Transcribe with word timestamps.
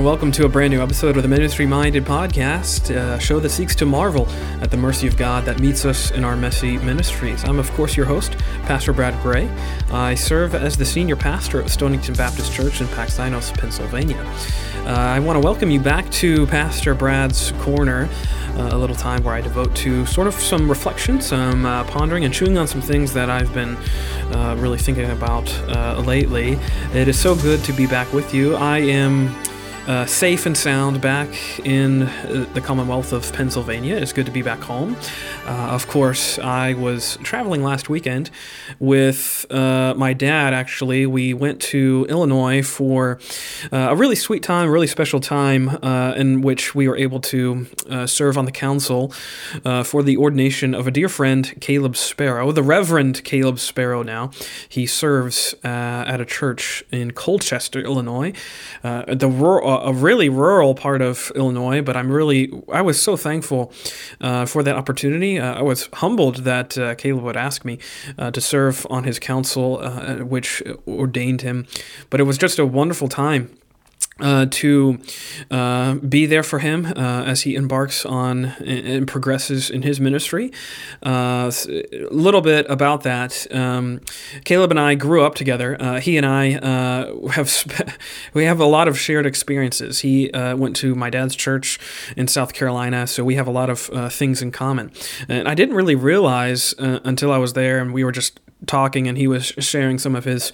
And 0.00 0.06
welcome 0.06 0.32
to 0.32 0.46
a 0.46 0.48
brand 0.48 0.72
new 0.72 0.80
episode 0.80 1.18
of 1.18 1.22
the 1.22 1.28
Ministry 1.28 1.66
Minded 1.66 2.06
Podcast, 2.06 2.88
a 2.88 3.20
show 3.20 3.38
that 3.38 3.50
seeks 3.50 3.76
to 3.76 3.84
marvel 3.84 4.26
at 4.62 4.70
the 4.70 4.76
mercy 4.78 5.06
of 5.06 5.14
God 5.18 5.44
that 5.44 5.60
meets 5.60 5.84
us 5.84 6.10
in 6.12 6.24
our 6.24 6.36
messy 6.36 6.78
ministries. 6.78 7.44
I'm, 7.44 7.58
of 7.58 7.70
course, 7.72 7.98
your 7.98 8.06
host, 8.06 8.38
Pastor 8.62 8.94
Brad 8.94 9.22
Gray. 9.22 9.46
I 9.90 10.14
serve 10.14 10.54
as 10.54 10.78
the 10.78 10.86
senior 10.86 11.16
pastor 11.16 11.60
at 11.60 11.68
Stonington 11.68 12.14
Baptist 12.14 12.50
Church 12.50 12.80
in 12.80 12.86
Paxinos, 12.86 13.52
Pennsylvania. 13.58 14.16
Uh, 14.86 14.92
I 14.92 15.20
want 15.20 15.36
to 15.36 15.44
welcome 15.44 15.70
you 15.70 15.80
back 15.80 16.10
to 16.12 16.46
Pastor 16.46 16.94
Brad's 16.94 17.52
Corner, 17.58 18.08
uh, 18.54 18.70
a 18.72 18.78
little 18.78 18.96
time 18.96 19.22
where 19.22 19.34
I 19.34 19.42
devote 19.42 19.76
to 19.76 20.06
sort 20.06 20.28
of 20.28 20.32
some 20.32 20.66
reflection, 20.66 21.20
some 21.20 21.66
uh, 21.66 21.84
pondering, 21.84 22.24
and 22.24 22.32
chewing 22.32 22.56
on 22.56 22.66
some 22.66 22.80
things 22.80 23.12
that 23.12 23.28
I've 23.28 23.52
been 23.52 23.76
uh, 24.32 24.56
really 24.58 24.78
thinking 24.78 25.10
about 25.10 25.52
uh, 25.68 26.02
lately. 26.06 26.58
It 26.94 27.06
is 27.06 27.20
so 27.20 27.36
good 27.36 27.62
to 27.64 27.74
be 27.74 27.86
back 27.86 28.10
with 28.14 28.32
you. 28.32 28.56
I 28.56 28.78
am 28.78 29.36
uh, 29.86 30.04
safe 30.06 30.46
and 30.46 30.56
sound 30.56 31.00
back 31.00 31.28
in 31.64 32.02
uh, 32.02 32.46
the 32.52 32.60
Commonwealth 32.60 33.12
of 33.12 33.32
Pennsylvania. 33.32 33.96
It's 33.96 34.12
good 34.12 34.26
to 34.26 34.32
be 34.32 34.42
back 34.42 34.60
home. 34.60 34.96
Uh, 35.46 35.70
of 35.70 35.88
course, 35.88 36.38
I 36.38 36.74
was 36.74 37.16
traveling 37.22 37.62
last 37.62 37.88
weekend 37.88 38.30
with 38.78 39.46
uh, 39.50 39.94
my 39.96 40.12
dad, 40.12 40.52
actually. 40.52 41.06
We 41.06 41.34
went 41.34 41.60
to 41.62 42.06
Illinois 42.08 42.62
for 42.62 43.18
uh, 43.72 43.88
a 43.90 43.96
really 43.96 44.16
sweet 44.16 44.42
time, 44.42 44.68
a 44.68 44.70
really 44.70 44.86
special 44.86 45.18
time 45.18 45.70
uh, 45.82 46.12
in 46.14 46.42
which 46.42 46.74
we 46.74 46.86
were 46.86 46.96
able 46.96 47.20
to 47.20 47.66
serve 48.06 48.36
on 48.36 48.44
the 48.44 48.52
council 48.52 49.12
for 49.84 50.02
the 50.02 50.16
ordination 50.16 50.74
of 50.74 50.86
a 50.86 50.90
dear 50.90 51.08
friend, 51.08 51.54
Caleb 51.60 51.96
Sparrow, 51.96 52.52
the 52.52 52.62
Reverend 52.62 53.24
Caleb 53.24 53.58
Sparrow 53.58 54.02
now. 54.02 54.30
He 54.68 54.86
serves 54.86 55.54
at 55.64 56.20
a 56.20 56.24
church 56.24 56.84
in 56.92 57.12
Colchester, 57.12 57.80
Illinois. 57.80 58.32
the 58.82 59.28
rural 59.28 59.69
a 59.78 59.92
really 59.92 60.28
rural 60.28 60.74
part 60.74 61.02
of 61.02 61.32
Illinois, 61.34 61.82
but 61.82 61.96
I'm 61.96 62.10
really 62.10 62.50
I 62.72 62.82
was 62.82 63.00
so 63.00 63.16
thankful 63.16 63.72
uh, 64.20 64.46
for 64.46 64.62
that 64.62 64.76
opportunity. 64.76 65.38
Uh, 65.38 65.54
I 65.54 65.62
was 65.62 65.88
humbled 65.94 66.44
that 66.44 66.76
uh, 66.76 66.94
Caleb 66.94 67.24
would 67.24 67.36
ask 67.36 67.64
me 67.64 67.78
uh, 68.18 68.30
to 68.30 68.40
serve 68.40 68.86
on 68.90 69.04
his 69.04 69.18
council, 69.18 69.78
uh, 69.80 70.16
which 70.16 70.62
ordained 70.86 71.42
him. 71.42 71.66
But 72.10 72.20
it 72.20 72.24
was 72.24 72.38
just 72.38 72.58
a 72.58 72.66
wonderful 72.66 73.08
time 73.08 73.59
uh, 74.20 74.46
to 74.50 74.98
uh, 75.50 75.94
be 75.94 76.26
there 76.26 76.42
for 76.42 76.58
him 76.58 76.86
uh, 76.86 77.24
as 77.24 77.42
he 77.42 77.54
embarks 77.54 78.04
on 78.04 78.46
and 78.64 79.06
progresses 79.06 79.70
in 79.70 79.82
his 79.82 80.00
ministry. 80.00 80.52
Uh, 81.04 81.50
a 81.68 82.08
little 82.10 82.40
bit 82.40 82.66
about 82.68 83.02
that. 83.02 83.46
Um, 83.54 84.00
Caleb 84.44 84.70
and 84.70 84.80
I 84.80 84.94
grew 84.94 85.22
up 85.22 85.34
together. 85.34 85.76
Uh, 85.80 86.00
he 86.00 86.16
and 86.16 86.26
I 86.26 86.54
uh, 86.54 87.28
have 87.28 87.48
sp- 87.50 87.90
we 88.34 88.44
have 88.44 88.60
a 88.60 88.66
lot 88.66 88.88
of 88.88 88.98
shared 88.98 89.26
experiences. 89.26 90.00
He 90.00 90.30
went 90.32 90.76
to 90.76 90.94
my 90.94 91.10
dad's 91.10 91.36
church 91.36 91.78
in 92.16 92.28
South 92.28 92.52
Carolina, 92.52 93.06
so 93.06 93.24
we 93.24 93.34
have 93.36 93.46
a 93.46 93.50
lot 93.50 93.70
of 93.70 94.12
things 94.12 94.42
in 94.42 94.50
common. 94.50 94.92
And 95.28 95.48
I 95.48 95.54
didn't 95.54 95.74
really 95.74 95.94
realize 95.94 96.74
until 96.78 97.32
I 97.32 97.38
was 97.38 97.52
there, 97.54 97.78
and 97.78 97.92
we 97.92 98.04
were 98.04 98.12
just 98.12 98.40
talking 98.66 99.08
and 99.08 99.16
he 99.16 99.26
was 99.26 99.46
sharing 99.58 99.98
some 99.98 100.14
of 100.14 100.24
his 100.24 100.52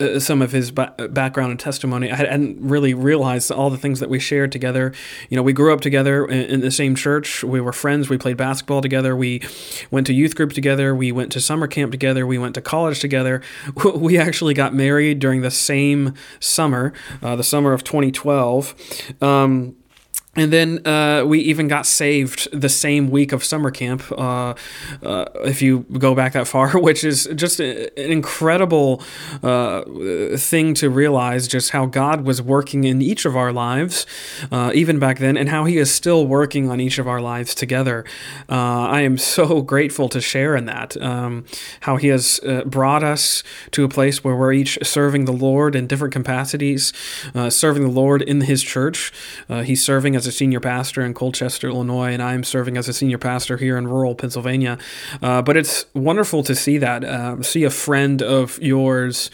uh, 0.00 0.18
some 0.18 0.42
of 0.42 0.52
his 0.52 0.70
ba- 0.70 0.94
background 1.10 1.50
and 1.50 1.60
testimony. 1.60 2.10
I 2.10 2.16
hadn't 2.16 2.58
really 2.60 2.94
realized 2.94 3.50
all 3.50 3.70
the 3.70 3.78
things 3.78 4.00
that 4.00 4.08
we 4.08 4.18
shared 4.18 4.52
together. 4.52 4.92
You 5.30 5.36
know 5.36 5.42
we 5.42 5.52
grew 5.52 5.72
up 5.72 5.80
together 5.80 6.26
in, 6.26 6.42
in, 6.46 6.60
the 6.60 6.70
same 6.70 6.94
church. 6.94 7.44
We 7.44 7.60
were 7.60 7.72
friends. 7.72 8.08
We 8.08 8.18
played 8.18 8.36
basketball 8.36 8.80
together. 8.80 9.16
We 9.16 9.42
went 9.90 10.06
to 10.08 10.12
youth 10.12 10.34
group 10.34 10.52
together. 10.52 10.94
We 10.94 11.12
went 11.12 11.32
to 11.32 11.40
summer 11.40 11.66
camp 11.66 11.92
together. 11.92 12.26
We 12.26 12.38
went 12.38 12.54
to 12.56 12.60
college 12.60 13.00
together. 13.00 13.42
We 14.06 14.18
actually 14.18 14.52
got 14.52 14.74
married 14.74 15.20
during 15.20 15.40
the 15.40 15.50
same 15.50 16.14
summer 16.38 16.92
uh, 17.22 17.34
the 17.36 17.44
summer 17.44 17.72
of 17.72 17.82
2012 17.82 19.22
um, 19.22 19.74
and 20.36 20.52
then 20.52 20.86
uh, 20.86 21.24
we 21.26 21.40
even 21.40 21.66
got 21.66 21.86
saved 21.86 22.48
the 22.52 22.68
same 22.68 23.10
week 23.10 23.32
of 23.32 23.42
summer 23.42 23.70
camp, 23.70 24.10
uh, 24.12 24.54
uh, 25.02 25.24
if 25.44 25.62
you 25.62 25.86
go 25.98 26.14
back 26.14 26.34
that 26.34 26.46
far, 26.46 26.78
which 26.78 27.02
is 27.02 27.28
just 27.34 27.58
an 27.58 27.88
incredible 27.96 29.02
uh, 29.42 29.82
thing 30.36 30.74
to 30.74 30.90
realize 30.90 31.48
just 31.48 31.70
how 31.70 31.86
God 31.86 32.22
was 32.22 32.42
working 32.42 32.84
in 32.84 33.00
each 33.00 33.24
of 33.24 33.34
our 33.34 33.52
lives, 33.52 34.06
uh, 34.52 34.70
even 34.74 34.98
back 34.98 35.18
then, 35.18 35.36
and 35.36 35.48
how 35.48 35.64
He 35.64 35.78
is 35.78 35.92
still 35.92 36.26
working 36.26 36.70
on 36.70 36.80
each 36.80 36.98
of 36.98 37.08
our 37.08 37.20
lives 37.20 37.54
together. 37.54 38.04
Uh, 38.48 38.86
I 38.88 39.00
am 39.00 39.16
so 39.36 39.62
grateful 39.62 40.08
to 40.10 40.20
share 40.20 40.54
in 40.54 40.66
that, 40.66 41.00
um, 41.00 41.46
how 41.80 41.96
He 41.96 42.08
has 42.08 42.40
brought 42.66 43.02
us 43.02 43.42
to 43.70 43.84
a 43.84 43.88
place 43.88 44.22
where 44.22 44.36
we're 44.36 44.52
each 44.52 44.78
serving 44.82 45.24
the 45.24 45.32
Lord 45.32 45.74
in 45.74 45.86
different 45.86 46.12
capacities, 46.12 46.92
serving 47.48 47.82
the 47.82 47.88
Lord 47.88 48.20
in 48.20 48.42
His 48.42 48.62
church. 48.62 49.12
he's 49.48 49.82
serving 49.82 50.14
as 50.14 50.25
a 50.26 50.32
senior 50.32 50.60
pastor 50.60 51.02
in 51.02 51.14
Colchester, 51.14 51.68
Illinois, 51.68 52.12
and 52.12 52.22
I'm 52.22 52.44
serving 52.44 52.76
as 52.76 52.88
a 52.88 52.92
senior 52.92 53.18
pastor 53.18 53.56
here 53.56 53.76
in 53.76 53.86
rural 53.86 54.14
Pennsylvania. 54.14 54.78
Uh, 55.22 55.42
but 55.42 55.56
it's 55.56 55.86
wonderful 55.94 56.42
to 56.44 56.54
see 56.54 56.78
that, 56.78 57.04
uh, 57.04 57.42
see 57.42 57.64
a 57.64 57.70
friend 57.70 58.22
of 58.22 58.58
yours. 58.60 59.30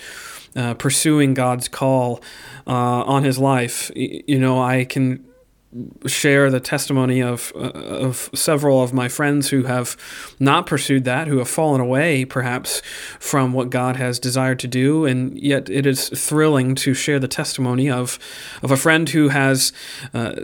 Uh, 0.54 0.74
pursuing 0.74 1.32
God's 1.32 1.66
call 1.66 2.20
uh, 2.66 2.70
on 2.70 3.24
his 3.24 3.38
life, 3.38 3.90
you 3.94 4.38
know, 4.38 4.60
I 4.60 4.84
can 4.84 5.24
share 6.06 6.50
the 6.50 6.60
testimony 6.60 7.22
of 7.22 7.52
uh, 7.54 7.70
of 7.70 8.30
several 8.34 8.82
of 8.82 8.92
my 8.92 9.08
friends 9.08 9.48
who 9.50 9.64
have 9.64 9.96
not 10.38 10.66
pursued 10.66 11.04
that, 11.04 11.28
who 11.28 11.38
have 11.38 11.48
fallen 11.48 11.80
away 11.80 12.24
perhaps 12.24 12.82
from 13.18 13.52
what 13.52 13.70
God 13.70 13.96
has 13.96 14.18
desired 14.18 14.58
to 14.60 14.68
do, 14.68 15.06
and 15.06 15.38
yet 15.38 15.70
it 15.70 15.86
is 15.86 16.08
thrilling 16.10 16.74
to 16.76 16.94
share 16.94 17.18
the 17.18 17.28
testimony 17.28 17.90
of 17.90 18.18
of 18.62 18.70
a 18.70 18.76
friend 18.76 19.08
who 19.08 19.28
has 19.28 19.72
uh, 20.12 20.34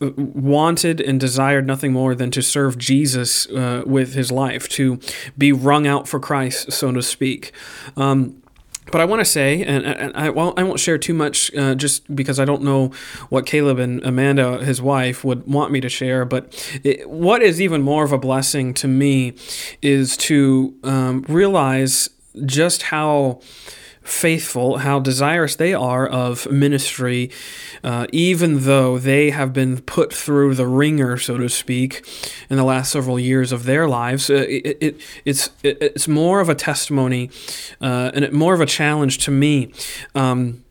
wanted 0.00 1.00
and 1.00 1.20
desired 1.20 1.66
nothing 1.66 1.92
more 1.92 2.14
than 2.14 2.30
to 2.32 2.42
serve 2.42 2.76
Jesus 2.76 3.46
uh, 3.50 3.82
with 3.86 4.14
his 4.14 4.32
life, 4.32 4.68
to 4.70 4.98
be 5.38 5.52
wrung 5.52 5.86
out 5.86 6.08
for 6.08 6.18
Christ, 6.18 6.72
so 6.72 6.90
to 6.92 7.02
speak. 7.02 7.52
Um, 7.96 8.41
but 8.90 9.00
I 9.00 9.04
want 9.04 9.20
to 9.20 9.24
say, 9.24 9.62
and, 9.62 9.84
and 9.84 10.12
I, 10.16 10.30
well, 10.30 10.54
I 10.56 10.64
won't 10.64 10.80
share 10.80 10.98
too 10.98 11.14
much 11.14 11.54
uh, 11.54 11.74
just 11.74 12.14
because 12.14 12.40
I 12.40 12.44
don't 12.44 12.62
know 12.62 12.90
what 13.28 13.46
Caleb 13.46 13.78
and 13.78 14.04
Amanda, 14.04 14.64
his 14.64 14.82
wife, 14.82 15.24
would 15.24 15.46
want 15.46 15.72
me 15.72 15.80
to 15.80 15.88
share. 15.88 16.24
But 16.24 16.80
it, 16.82 17.08
what 17.08 17.42
is 17.42 17.60
even 17.60 17.82
more 17.82 18.04
of 18.04 18.12
a 18.12 18.18
blessing 18.18 18.74
to 18.74 18.88
me 18.88 19.34
is 19.80 20.16
to 20.18 20.74
um, 20.82 21.24
realize 21.28 22.10
just 22.44 22.82
how 22.82 23.40
faithful, 24.02 24.78
how 24.78 24.98
desirous 24.98 25.56
they 25.56 25.74
are 25.74 26.06
of 26.06 26.50
ministry, 26.50 27.30
uh, 27.84 28.06
even 28.12 28.64
though 28.64 28.98
they 28.98 29.30
have 29.30 29.52
been 29.52 29.80
put 29.80 30.12
through 30.12 30.54
the 30.54 30.66
ringer, 30.66 31.16
so 31.16 31.38
to 31.38 31.48
speak, 31.48 32.06
in 32.50 32.56
the 32.56 32.64
last 32.64 32.92
several 32.92 33.18
years 33.18 33.52
of 33.52 33.64
their 33.64 33.88
lives. 33.88 34.28
Uh, 34.28 34.46
it, 34.48 34.76
it, 34.80 35.00
it's 35.24 35.50
it, 35.62 35.78
it's 35.80 36.08
more 36.08 36.40
of 36.40 36.48
a 36.48 36.54
testimony 36.54 37.30
uh, 37.80 38.10
and 38.14 38.32
more 38.32 38.54
of 38.54 38.60
a 38.60 38.66
challenge 38.66 39.18
to 39.18 39.30
me. 39.30 39.72
Um, 40.14 40.64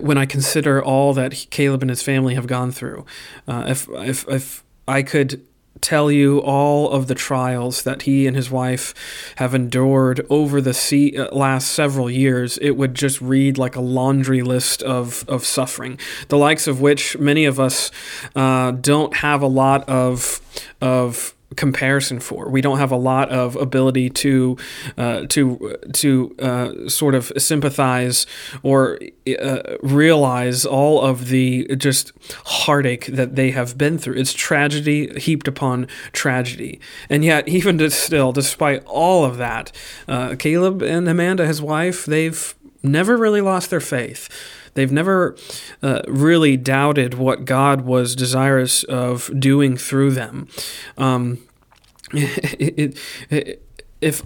when 0.00 0.16
I 0.18 0.26
consider 0.26 0.82
all 0.82 1.12
that 1.14 1.46
Caleb 1.50 1.82
and 1.82 1.90
his 1.90 2.02
family 2.02 2.34
have 2.34 2.46
gone 2.46 2.70
through, 2.70 3.04
uh, 3.48 3.64
if 3.68 3.88
if 3.90 4.28
if 4.28 4.64
I 4.86 5.02
could 5.02 5.44
tell 5.80 6.10
you 6.10 6.38
all 6.38 6.90
of 6.90 7.06
the 7.06 7.14
trials 7.14 7.82
that 7.82 8.02
he 8.02 8.26
and 8.26 8.36
his 8.36 8.50
wife 8.50 8.94
have 9.36 9.54
endured 9.54 10.26
over 10.28 10.60
the 10.60 10.70
uh, 11.16 11.34
last 11.34 11.72
several 11.72 12.10
years, 12.10 12.58
it 12.58 12.72
would 12.72 12.94
just 12.94 13.20
read 13.20 13.58
like 13.58 13.76
a 13.76 13.80
laundry 13.80 14.42
list 14.42 14.82
of, 14.82 15.24
of 15.28 15.44
suffering, 15.44 15.98
the 16.28 16.38
likes 16.38 16.66
of 16.66 16.80
which 16.80 17.18
many 17.18 17.44
of 17.44 17.58
us 17.58 17.90
uh, 18.34 18.70
don't 18.72 19.16
have 19.16 19.42
a 19.42 19.46
lot 19.46 19.88
of 19.88 20.40
of 20.80 21.34
comparison 21.56 22.20
for. 22.20 22.48
We 22.48 22.60
don't 22.60 22.78
have 22.78 22.92
a 22.92 22.96
lot 22.96 23.28
of 23.30 23.56
ability 23.56 24.10
to 24.10 24.56
uh, 24.96 25.26
to 25.28 25.76
to 25.94 26.36
uh, 26.38 26.88
sort 26.88 27.14
of 27.14 27.32
sympathize 27.36 28.26
or 28.62 28.98
uh, 29.40 29.76
realize 29.82 30.64
all 30.64 31.02
of 31.02 31.28
the 31.28 31.66
just 31.76 32.12
heartache 32.46 33.06
that 33.06 33.36
they 33.36 33.50
have 33.50 33.76
been 33.76 33.98
through. 33.98 34.14
It's 34.14 34.32
tragedy 34.32 35.18
heaped 35.18 35.48
upon 35.48 35.88
tragedy, 36.12 36.80
and 37.08 37.24
yet 37.24 37.48
even 37.60 37.90
still, 37.90 38.32
despite 38.32 38.84
all 38.84 39.24
of 39.24 39.36
that, 39.38 39.72
uh, 40.08 40.36
Caleb 40.38 40.82
and 40.82 41.08
Amanda, 41.08 41.46
his 41.46 41.60
wife, 41.60 42.06
they've 42.06 42.54
never 42.82 43.16
really 43.16 43.40
lost 43.40 43.70
their 43.70 43.80
faith. 43.80 44.28
They've 44.74 44.92
never 44.92 45.36
uh, 45.82 46.02
really 46.06 46.56
doubted 46.56 47.14
what 47.14 47.44
God 47.44 47.82
was 47.82 48.14
desirous 48.14 48.82
of 48.84 49.30
doing 49.38 49.76
through 49.76 50.12
them. 50.12 50.48
Um, 50.96 51.38
it, 52.12 52.98
it, 52.98 52.98
it, 53.30 53.62
if 54.00 54.22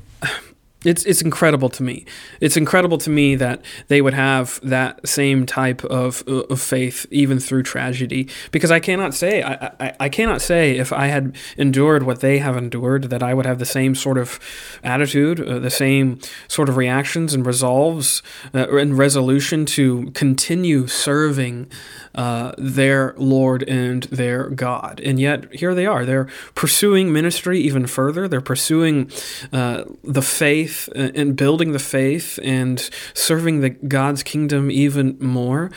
it's 0.85 1.05
it's 1.05 1.23
incredible 1.23 1.69
to 1.71 1.83
me. 1.83 2.05
It's 2.41 2.57
incredible 2.57 2.99
to 2.99 3.11
me 3.11 3.37
that 3.37 3.65
they 3.89 4.01
would 4.01 4.15
have 4.15 4.61
that 4.63 5.07
same 5.09 5.47
type 5.47 5.85
of, 5.85 6.23
of 6.27 6.61
faith 6.61 7.07
even 7.11 7.41
through 7.41 7.63
tragedy. 7.63 8.29
Because 8.51 8.71
I 8.71 8.81
cannot 8.81 9.15
say 9.15 9.43
I, 9.43 9.73
I, 9.81 9.93
I 10.01 10.09
cannot 10.09 10.43
say 10.43 10.77
if 10.77 10.93
I 10.93 11.07
had 11.07 11.37
endured 11.57 12.03
what 12.03 12.21
they 12.21 12.39
have 12.39 12.57
endured 12.57 13.05
that 13.05 13.23
I 13.23 13.35
would 13.35 13.47
have 13.47 13.59
the 13.59 13.65
same 13.65 13.95
sort 13.95 14.19
of 14.19 14.39
attitude, 14.83 15.41
uh, 15.41 15.59
the 15.59 15.71
same 15.71 16.21
sort 16.49 16.69
of 16.69 16.77
reactions 16.77 17.35
and 17.35 17.47
resolves 17.47 18.23
uh, 18.55 18.77
and 18.77 18.97
resolution 18.99 19.67
to 19.67 20.11
continue 20.13 20.87
serving 20.87 21.71
uh, 22.15 22.53
their 22.59 23.15
Lord 23.17 23.63
and 23.69 24.05
their 24.05 24.49
God. 24.51 25.01
And 25.05 25.19
yet 25.19 25.53
here 25.53 25.75
they 25.75 25.87
are. 25.87 26.05
They're 26.05 26.29
pursuing 26.55 27.13
ministry 27.13 27.59
even 27.61 27.87
further. 27.87 28.29
They're 28.29 28.41
pursuing 28.41 29.11
uh, 29.53 29.85
the 30.03 30.23
faith 30.23 30.74
faith 30.75 30.88
uh, 30.97 31.11
and 31.15 31.37
building 31.37 31.73
the 31.73 31.79
faith 31.79 32.38
and 32.43 32.91
serving 33.15 33.61
the 33.61 33.71
God's 33.71 34.23
kingdom 34.23 34.71
even 34.71 35.17
more, 35.21 35.71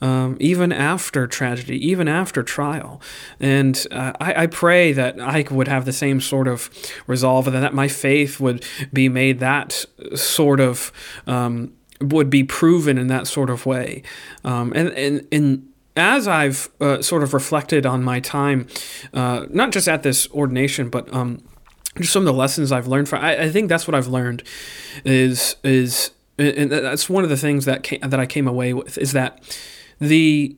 um, 0.00 0.36
even 0.40 0.72
after 0.72 1.26
tragedy, 1.26 1.76
even 1.86 2.08
after 2.08 2.42
trial. 2.42 3.00
And 3.40 3.86
uh, 3.90 4.12
I, 4.20 4.42
I, 4.42 4.46
pray 4.46 4.92
that 4.92 5.20
I 5.20 5.46
would 5.50 5.68
have 5.68 5.84
the 5.84 5.92
same 5.92 6.20
sort 6.20 6.48
of 6.48 6.70
resolve, 7.06 7.46
and 7.46 7.56
that 7.56 7.74
my 7.74 7.88
faith 7.88 8.40
would 8.40 8.64
be 8.92 9.08
made 9.08 9.40
that 9.40 9.84
sort 10.14 10.60
of 10.60 10.92
um, 11.26 11.72
would 12.00 12.30
be 12.30 12.44
proven 12.44 12.98
in 12.98 13.06
that 13.08 13.26
sort 13.26 13.50
of 13.50 13.66
way. 13.66 14.02
Um, 14.44 14.72
and 14.74 14.88
and 14.90 15.26
and 15.32 15.68
as 15.96 16.26
I've 16.26 16.68
uh, 16.80 17.02
sort 17.02 17.22
of 17.22 17.32
reflected 17.34 17.86
on 17.86 18.02
my 18.02 18.18
time, 18.18 18.66
uh, 19.12 19.46
not 19.50 19.70
just 19.70 19.88
at 19.88 20.02
this 20.02 20.28
ordination, 20.32 20.90
but 20.90 21.12
um, 21.14 21.40
just 21.96 22.12
some 22.12 22.22
of 22.22 22.26
the 22.26 22.38
lessons 22.38 22.72
I've 22.72 22.86
learned 22.86 23.08
from. 23.08 23.24
I, 23.24 23.44
I 23.44 23.50
think 23.50 23.68
that's 23.68 23.86
what 23.86 23.94
I've 23.94 24.08
learned 24.08 24.42
is 25.04 25.56
is 25.62 26.10
and 26.38 26.70
that's 26.70 27.08
one 27.08 27.22
of 27.22 27.30
the 27.30 27.36
things 27.36 27.64
that 27.64 27.82
came, 27.84 28.00
that 28.00 28.18
I 28.18 28.26
came 28.26 28.48
away 28.48 28.72
with 28.72 28.98
is 28.98 29.12
that 29.12 29.40
the 30.00 30.56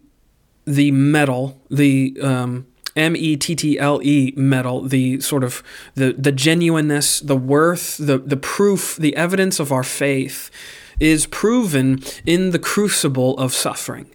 the 0.64 0.90
metal 0.90 1.60
the 1.70 2.16
um, 2.22 2.66
M 2.94 3.14
E 3.14 3.36
T 3.36 3.54
T 3.54 3.78
L 3.78 4.00
E 4.02 4.32
mettle 4.36 4.82
the 4.82 5.20
sort 5.20 5.44
of 5.44 5.62
the 5.94 6.14
the 6.14 6.32
genuineness 6.32 7.20
the 7.20 7.36
worth 7.36 7.98
the 7.98 8.18
the 8.18 8.36
proof 8.36 8.96
the 8.96 9.14
evidence 9.16 9.60
of 9.60 9.70
our 9.70 9.84
faith 9.84 10.50
is 10.98 11.26
proven 11.26 12.02
in 12.24 12.50
the 12.50 12.58
crucible 12.58 13.36
of 13.38 13.52
suffering 13.52 14.10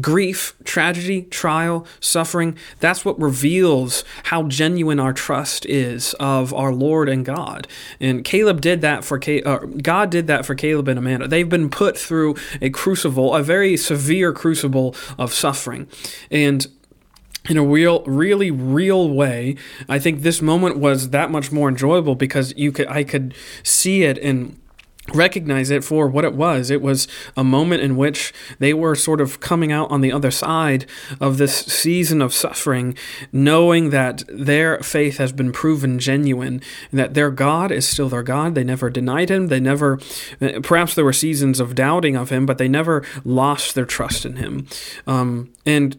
grief, 0.00 0.54
tragedy, 0.64 1.22
trial, 1.22 1.86
suffering, 2.00 2.56
that's 2.80 3.04
what 3.04 3.20
reveals 3.20 4.04
how 4.24 4.44
genuine 4.44 4.98
our 4.98 5.12
trust 5.12 5.66
is 5.66 6.14
of 6.14 6.54
our 6.54 6.72
Lord 6.72 7.08
and 7.08 7.24
God. 7.24 7.68
And 8.00 8.24
Caleb 8.24 8.60
did 8.60 8.80
that 8.80 9.04
for 9.04 9.20
uh, 9.44 9.58
God 9.58 10.10
did 10.10 10.26
that 10.28 10.46
for 10.46 10.54
Caleb 10.54 10.88
and 10.88 10.98
Amanda. 10.98 11.28
They've 11.28 11.48
been 11.48 11.68
put 11.68 11.98
through 11.98 12.36
a 12.60 12.70
crucible, 12.70 13.34
a 13.34 13.42
very 13.42 13.76
severe 13.76 14.32
crucible 14.32 14.94
of 15.18 15.32
suffering. 15.32 15.88
And 16.30 16.66
in 17.48 17.56
a 17.56 17.64
real 17.64 18.04
really 18.04 18.52
real 18.52 19.10
way 19.10 19.56
i 19.88 19.98
think 19.98 20.22
this 20.22 20.40
moment 20.40 20.78
was 20.78 21.10
that 21.10 21.28
much 21.28 21.50
more 21.50 21.68
enjoyable 21.68 22.14
because 22.14 22.54
you 22.56 22.70
could 22.70 22.86
i 22.86 23.02
could 23.02 23.34
see 23.64 24.04
it 24.04 24.16
in 24.18 24.56
recognize 25.14 25.70
it 25.70 25.84
for 25.84 26.06
what 26.06 26.24
it 26.24 26.34
was. 26.34 26.70
It 26.70 26.82
was 26.82 27.08
a 27.36 27.44
moment 27.44 27.82
in 27.82 27.96
which 27.96 28.32
they 28.58 28.74
were 28.74 28.94
sort 28.94 29.20
of 29.20 29.40
coming 29.40 29.72
out 29.72 29.90
on 29.90 30.00
the 30.00 30.12
other 30.12 30.30
side 30.30 30.86
of 31.20 31.38
this 31.38 31.54
season 31.66 32.22
of 32.22 32.34
suffering, 32.34 32.96
knowing 33.32 33.90
that 33.90 34.22
their 34.28 34.78
faith 34.80 35.18
has 35.18 35.32
been 35.32 35.52
proven 35.52 35.98
genuine, 35.98 36.60
that 36.92 37.14
their 37.14 37.30
God 37.30 37.70
is 37.70 37.88
still 37.88 38.08
their 38.08 38.22
God. 38.22 38.54
They 38.54 38.64
never 38.64 38.90
denied 38.90 39.30
him. 39.30 39.48
They 39.48 39.60
never, 39.60 39.98
perhaps 40.62 40.94
there 40.94 41.04
were 41.04 41.12
seasons 41.12 41.60
of 41.60 41.74
doubting 41.74 42.16
of 42.16 42.30
him, 42.30 42.46
but 42.46 42.58
they 42.58 42.68
never 42.68 43.04
lost 43.24 43.74
their 43.74 43.86
trust 43.86 44.24
in 44.24 44.36
him. 44.36 44.66
Um, 45.06 45.52
and 45.64 45.96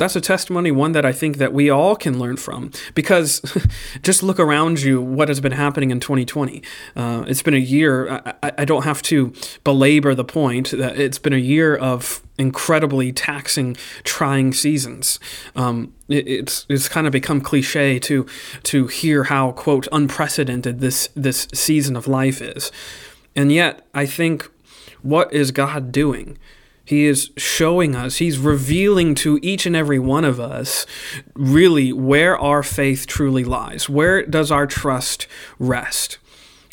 that's 0.00 0.16
a 0.16 0.20
testimony 0.20 0.72
one 0.72 0.92
that 0.92 1.04
I 1.04 1.12
think 1.12 1.36
that 1.36 1.52
we 1.52 1.70
all 1.70 1.94
can 1.94 2.18
learn 2.18 2.36
from 2.36 2.72
because 2.94 3.40
just 4.02 4.22
look 4.22 4.40
around 4.40 4.80
you 4.80 5.00
what 5.00 5.28
has 5.28 5.40
been 5.40 5.52
happening 5.52 5.90
in 5.90 6.00
2020 6.00 6.62
uh, 6.96 7.24
it's 7.28 7.42
been 7.42 7.54
a 7.54 7.58
year 7.58 8.22
I, 8.42 8.52
I, 8.58 8.64
don't 8.64 8.84
have 8.84 9.02
to 9.02 9.32
belabor 9.62 10.14
the 10.14 10.24
point 10.24 10.70
that 10.70 10.98
it's 10.98 11.18
been 11.18 11.32
a 11.32 11.38
year 11.38 11.76
of 11.76 12.22
incredibly 12.40 13.12
taxing 13.12 13.76
trying 14.02 14.52
seasons. 14.54 15.20
Um, 15.54 15.92
it, 16.08 16.26
it's 16.26 16.66
it's 16.68 16.88
kind 16.88 17.06
of 17.06 17.12
become 17.12 17.40
cliche 17.40 17.98
to 18.00 18.26
to 18.64 18.86
hear 18.86 19.24
how 19.24 19.52
quote 19.52 19.86
unprecedented 19.92 20.80
this 20.80 21.10
this 21.14 21.46
season 21.52 21.96
of 21.96 22.08
life 22.08 22.40
is. 22.40 22.72
And 23.36 23.52
yet 23.52 23.86
I 23.94 24.06
think 24.06 24.50
what 25.02 25.32
is 25.32 25.50
God 25.50 25.92
doing 25.92 26.38
he 26.90 27.06
is 27.06 27.30
showing 27.36 27.94
us, 27.94 28.16
He's 28.16 28.36
revealing 28.36 29.14
to 29.16 29.38
each 29.42 29.64
and 29.64 29.76
every 29.76 30.00
one 30.00 30.24
of 30.24 30.40
us 30.40 30.86
really 31.36 31.92
where 31.92 32.36
our 32.36 32.64
faith 32.64 33.06
truly 33.06 33.44
lies. 33.44 33.88
Where 33.88 34.26
does 34.26 34.50
our 34.50 34.66
trust 34.66 35.28
rest? 35.60 36.18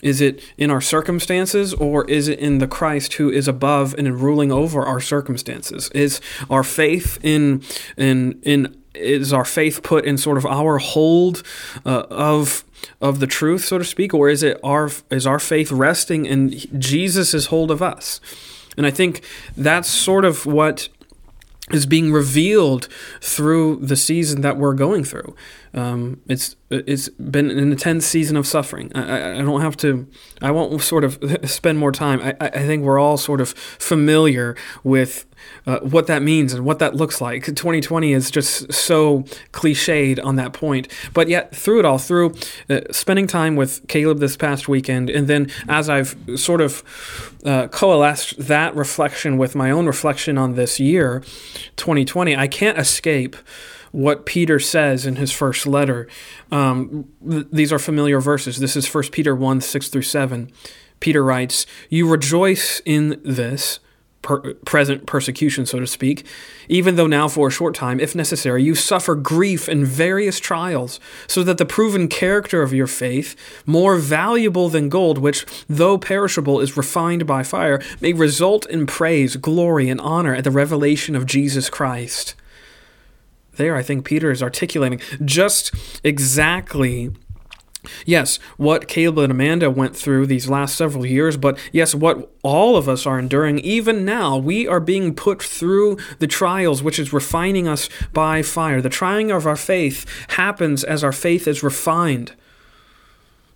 Is 0.02 0.20
it 0.20 0.42
in 0.58 0.72
our 0.72 0.82
circumstances 0.82 1.72
or 1.76 2.04
is 2.10 2.28
it 2.28 2.40
in 2.40 2.58
the 2.58 2.68
Christ 2.68 3.14
who 3.14 3.30
is 3.30 3.48
above 3.48 3.94
and 3.96 4.20
ruling 4.20 4.52
over 4.52 4.84
our 4.84 5.00
circumstances? 5.00 5.92
Is 5.94 6.20
our 6.50 6.64
faith 6.64 7.20
in 7.22 7.62
in 7.96 8.40
in 8.42 8.76
is 8.96 9.32
our 9.32 9.46
faith 9.46 9.84
put 9.84 10.04
in 10.04 10.18
sort 10.18 10.40
of 10.40 10.48
our 10.48 10.80
hold 10.80 11.44
uh, 11.86 12.06
of 12.10 12.66
of 13.00 13.20
the 13.20 13.28
truth, 13.28 13.66
so 13.66 13.78
to 13.78 13.86
speak, 13.86 14.16
or 14.16 14.30
is 14.30 14.42
it 14.42 14.60
our 14.64 14.90
is 15.12 15.28
our 15.28 15.40
faith 15.40 15.72
resting 15.72 16.26
in 16.26 16.58
Jesus' 16.80 17.46
hold 17.48 17.70
of 17.70 17.84
us? 17.84 18.20
And 18.78 18.86
I 18.86 18.92
think 18.92 19.22
that's 19.58 19.90
sort 19.90 20.24
of 20.24 20.46
what 20.46 20.90
is 21.72 21.86
being 21.86 22.14
revealed 22.14 22.88
through 23.20 23.78
the 23.78 23.98
season 23.98 24.42
that 24.42 24.58
we're 24.58 24.74
going 24.74 25.04
through. 25.04 25.36
Um, 25.78 26.22
it's 26.28 26.56
it's 26.72 27.08
been 27.10 27.52
an 27.52 27.72
intense 27.72 28.06
season 28.08 28.36
of 28.36 28.48
suffering. 28.48 28.92
I, 28.96 29.40
I, 29.40 29.42
don't 29.44 29.62
have 29.62 29.78
to. 29.78 30.08
I 30.42 30.50
won't 30.50 30.82
sort 30.82 31.04
of 31.04 31.20
spend 31.50 31.78
more 31.78 31.92
time. 31.92 32.20
I, 32.20 32.36
I 32.42 32.66
think 32.66 32.84
we're 32.84 32.98
all 32.98 33.16
sort 33.18 33.42
of 33.42 33.50
familiar 33.50 34.56
with 34.84 35.28
uh, 35.68 35.80
what 35.82 36.08
that 36.08 36.24
means 36.24 36.52
and 36.52 36.66
what 36.66 36.80
that 36.80 36.96
looks 36.96 37.22
like. 37.22 37.46
2020 37.46 38.12
is 38.12 38.32
just 38.32 38.74
so 38.74 39.22
cliched 39.52 40.24
on 40.26 40.36
that 40.38 40.52
point. 40.52 40.92
But 41.14 41.28
yet, 41.30 41.56
through 41.56 41.80
it 41.80 41.86
all, 41.86 42.00
through 42.00 42.34
uh, 42.72 42.82
spending 42.92 43.28
time 43.28 43.56
with 43.56 43.88
Caleb 43.88 44.18
this 44.18 44.36
past 44.36 44.68
weekend, 44.68 45.12
and 45.12 45.28
then 45.28 45.52
as 45.70 45.90
I've 45.90 46.18
sort 46.38 46.62
of 46.62 47.36
uh, 47.46 47.68
coalesced 47.68 48.40
that 48.40 48.76
reflection 48.76 49.38
with 49.38 49.54
my 49.54 49.70
own 49.70 49.86
reflection 49.86 50.40
on 50.40 50.56
this 50.56 50.80
year, 50.80 51.22
2020, 51.76 52.36
I 52.36 52.48
can't 52.48 52.80
escape 52.80 53.36
what 53.92 54.26
Peter 54.26 54.60
says 54.60 55.06
in 55.06 55.16
his 55.16 55.32
first 55.32 55.68
letter. 55.68 56.08
Um, 56.52 57.10
th- 57.28 57.48
these 57.52 57.74
are 57.74 57.80
familiar 57.80 58.20
verses. 58.20 58.60
This 58.60 58.76
is 58.76 58.92
1 58.94 59.06
Peter 59.12 59.36
1 59.36 59.62
6 59.62 59.88
through 59.90 60.02
7. 60.02 60.52
Peter 61.00 61.24
writes, 61.24 61.66
You 61.90 62.10
rejoice 62.10 62.82
in 62.86 63.22
this 63.24 63.80
per- 64.28 64.54
present 64.66 65.06
persecution, 65.06 65.66
so 65.66 65.80
to 65.80 65.88
speak, 65.88 66.26
even 66.68 66.96
though 66.96 67.08
now 67.08 67.28
for 67.28 67.48
a 67.48 67.52
short 67.52 67.74
time, 67.76 68.00
if 68.00 68.14
necessary, 68.14 68.64
you 68.64 68.76
suffer 68.76 69.16
grief 69.16 69.68
and 69.68 69.88
various 69.88 70.40
trials, 70.40 71.00
so 71.28 71.44
that 71.44 71.58
the 71.58 71.66
proven 71.66 72.08
character 72.08 72.62
of 72.62 72.74
your 72.74 72.88
faith, 72.88 73.36
more 73.66 73.96
valuable 73.96 74.70
than 74.70 74.90
gold, 74.90 75.18
which, 75.18 75.46
though 75.70 75.98
perishable, 75.98 76.60
is 76.60 76.78
refined 76.78 77.26
by 77.26 77.44
fire, 77.44 77.82
may 78.02 78.14
result 78.14 78.66
in 78.68 78.86
praise, 78.86 79.38
glory, 79.38 79.90
and 79.90 80.02
honor 80.02 80.36
at 80.36 80.44
the 80.44 80.52
revelation 80.52 81.16
of 81.16 81.26
Jesus 81.26 81.70
Christ. 81.70 82.36
There, 83.58 83.76
I 83.76 83.84
think 83.84 84.06
Peter 84.06 84.32
is 84.32 84.42
articulating 84.42 85.02
just 85.24 85.74
exactly 86.04 87.12
Yes, 88.06 88.38
what 88.58 88.88
Caleb 88.88 89.20
and 89.20 89.32
Amanda 89.32 89.70
went 89.70 89.96
through 89.96 90.26
these 90.26 90.50
last 90.50 90.76
several 90.76 91.06
years, 91.06 91.38
but 91.38 91.58
yes, 91.72 91.96
what 91.96 92.34
all 92.44 92.76
of 92.76 92.90
us 92.90 93.06
are 93.06 93.20
enduring, 93.20 93.60
even 93.60 94.06
now, 94.06 94.38
we 94.38 94.68
are 94.68 94.80
being 94.80 95.14
put 95.16 95.42
through 95.42 95.98
the 96.20 96.28
trials, 96.28 96.84
which 96.84 97.00
is 97.00 97.14
refining 97.14 97.68
us 97.68 97.90
by 98.14 98.42
fire. 98.42 98.82
The 98.82 98.90
trying 98.90 99.32
of 99.32 99.48
our 99.48 99.56
faith 99.56 100.06
happens 100.32 100.84
as 100.84 101.04
our 101.04 101.12
faith 101.12 101.48
is 101.48 101.64
refined. 101.64 102.34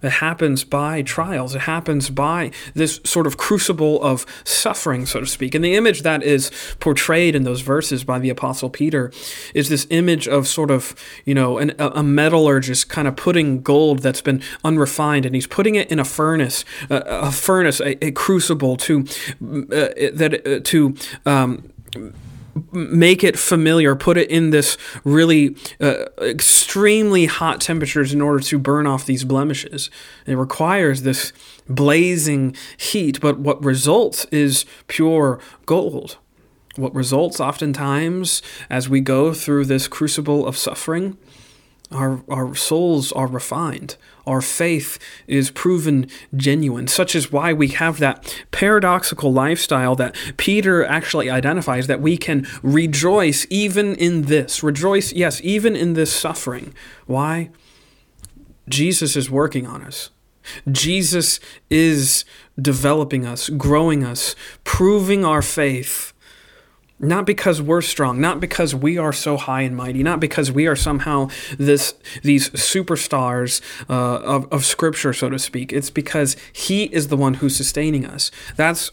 It 0.01 0.13
happens 0.13 0.63
by 0.63 1.01
trials. 1.01 1.55
It 1.55 1.62
happens 1.62 2.10
by 2.10 2.51
this 2.74 3.00
sort 3.03 3.27
of 3.27 3.38
crucible 3.38 4.01
of 4.03 4.25
suffering, 4.43 5.05
so 5.05 5.20
to 5.20 5.25
speak. 5.25 5.55
And 5.55 5.63
the 5.63 5.75
image 5.75 6.01
that 6.01 6.24
is 6.24 6.51
portrayed 6.79 7.36
in 7.36 7.43
those 7.43 7.62
verses 7.62 8.03
by 8.03 8.20
the 8.20 8.29
Apostle 8.29 8.70
Peter 8.70 9.12
is 9.53 9.70
this 9.70 9.88
image 9.89 10.27
of 10.27 10.48
sort 10.48 10.72
of, 10.72 10.96
you 11.25 11.34
know, 11.34 11.58
an, 11.58 11.74
a 11.77 12.03
metallurgist 12.03 12.89
kind 12.89 13.08
of 13.08 13.15
putting 13.15 13.62
gold 13.62 14.00
that's 14.00 14.22
been 14.22 14.41
unrefined 14.63 15.25
and 15.25 15.36
he's 15.36 15.48
putting 15.48 15.75
it 15.75 15.91
in 15.91 16.00
a 16.00 16.05
furnace, 16.05 16.65
a, 16.89 16.98
a 17.05 17.31
furnace, 17.31 17.79
a, 17.79 18.03
a, 18.05 18.12
crucible 18.12 18.77
to, 18.77 19.01
uh, 19.01 19.89
that, 20.13 20.41
uh, 20.46 20.60
to, 20.63 20.96
um, 21.25 21.72
make 22.72 23.24
it 23.24 23.38
familiar, 23.38 23.96
put 23.96 24.17
it 24.17 24.29
in 24.29 24.50
this 24.50 24.77
really 25.03 25.55
uh, 25.79 26.05
extremely 26.22 27.25
hot 27.25 27.62
temperatures 27.62 28.13
in 28.13 28.22
order 28.22 28.39
to 28.39 28.60
burn 28.60 28.88
off 28.88 29.05
these 29.05 29.24
blemishes. 29.24 29.89
It 30.25 30.36
requires 30.36 31.03
this 31.03 31.34
blazing 31.70 32.55
heat, 32.77 33.20
but 33.22 33.39
what 33.39 33.63
results 33.63 34.25
is 34.25 34.65
pure 34.88 35.39
gold. 35.65 36.17
What 36.75 36.96
results 36.96 37.39
oftentimes 37.39 38.41
as 38.70 38.88
we 38.88 39.01
go 39.01 39.34
through 39.34 39.65
this 39.65 39.88
crucible 39.88 40.48
of 40.48 40.58
suffering, 40.58 41.17
our, 41.91 42.24
our 42.29 42.55
souls 42.55 43.12
are 43.12 43.27
refined. 43.27 43.98
Our 44.25 44.41
faith 44.41 44.99
is 45.27 45.51
proven 45.51 46.07
genuine. 46.35 46.87
Such 46.87 47.15
is 47.15 47.31
why 47.31 47.53
we 47.53 47.69
have 47.69 47.99
that 47.99 48.45
paradoxical 48.51 49.31
lifestyle 49.33 49.95
that 49.95 50.15
Peter 50.37 50.85
actually 50.85 51.29
identifies 51.29 51.87
that 51.87 52.01
we 52.01 52.17
can 52.17 52.47
rejoice 52.61 53.47
even 53.49 53.95
in 53.95 54.23
this. 54.23 54.63
Rejoice, 54.63 55.11
yes, 55.13 55.41
even 55.43 55.75
in 55.75 55.93
this 55.93 56.13
suffering. 56.13 56.73
Why? 57.05 57.49
Jesus 58.69 59.15
is 59.15 59.29
working 59.29 59.65
on 59.67 59.81
us. 59.83 60.11
Jesus 60.71 61.39
is 61.69 62.25
developing 62.59 63.25
us, 63.25 63.49
growing 63.49 64.03
us, 64.03 64.35
proving 64.63 65.23
our 65.23 65.41
faith 65.41 66.13
not 67.01 67.25
because 67.25 67.62
we're 67.62 67.81
strong, 67.81 68.22
not 68.22 68.39
because 68.39 68.75
we 68.75 68.98
are 68.98 69.12
so 69.12 69.38
high 69.38 69.62
and 69.62 69.75
mighty, 69.75 70.03
not 70.03 70.20
because 70.20 70.51
we 70.51 70.67
are 70.67 70.75
somehow 70.75 71.29
this 71.58 71.96
these 72.22 72.50
superstars 72.51 73.62
uh, 73.89 74.20
of, 74.20 74.51
of 74.51 74.65
Scripture, 74.65 75.13
so 75.13 75.29
to 75.29 75.39
speak. 75.39 75.74
It's 75.74 75.89
because 75.89 76.38
He 76.53 76.84
is 76.86 77.08
the 77.08 77.17
one 77.17 77.36
who's 77.36 77.55
sustaining 77.55 78.05
us. 78.05 78.31
That's 78.55 78.91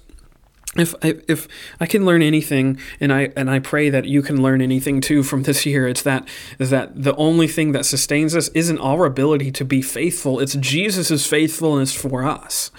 if 0.77 0.95
if 1.03 1.49
I 1.81 1.87
can 1.87 2.05
learn 2.05 2.23
anything, 2.23 2.79
and 3.01 3.13
I 3.13 3.31
and 3.37 3.51
I 3.51 3.59
pray 3.59 3.91
that 3.91 4.05
you 4.05 4.23
can 4.23 4.43
learn 4.43 4.61
anything 4.61 5.01
too 5.01 5.23
from 5.23 5.43
this 5.43 5.67
year, 5.67 5.87
it's 5.89 6.03
that 6.03 6.29
that 6.59 7.03
the 7.03 7.15
only 7.17 7.49
thing 7.49 7.73
that 7.73 7.87
sustains 7.87 8.35
us 8.35 8.49
isn't 8.49 8.79
our 8.79 9.05
ability 9.05 9.51
to 9.53 9.65
be 9.65 9.83
faithful. 9.83 10.41
It's 10.41 10.55
Jesus' 10.55 11.27
faithfulness 11.27 11.95
for 11.95 12.25
us. 12.25 12.71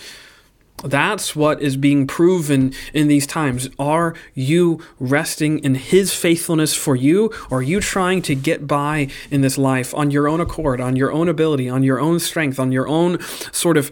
That's 0.83 1.35
what 1.35 1.61
is 1.61 1.77
being 1.77 2.07
proven 2.07 2.73
in 2.93 3.07
these 3.07 3.27
times. 3.27 3.69
Are 3.77 4.13
you 4.33 4.81
resting 4.99 5.59
in 5.59 5.75
His 5.75 6.13
faithfulness 6.13 6.73
for 6.73 6.95
you, 6.95 7.31
or 7.49 7.59
are 7.59 7.61
you 7.61 7.79
trying 7.79 8.21
to 8.23 8.35
get 8.35 8.67
by 8.67 9.07
in 9.29 9.41
this 9.41 9.57
life 9.57 9.93
on 9.93 10.11
your 10.11 10.27
own 10.27 10.39
accord, 10.39 10.79
on 10.79 10.95
your 10.95 11.11
own 11.11 11.27
ability, 11.27 11.69
on 11.69 11.83
your 11.83 11.99
own 11.99 12.19
strength, 12.19 12.59
on 12.59 12.71
your 12.71 12.87
own 12.87 13.19
sort 13.51 13.77
of 13.77 13.91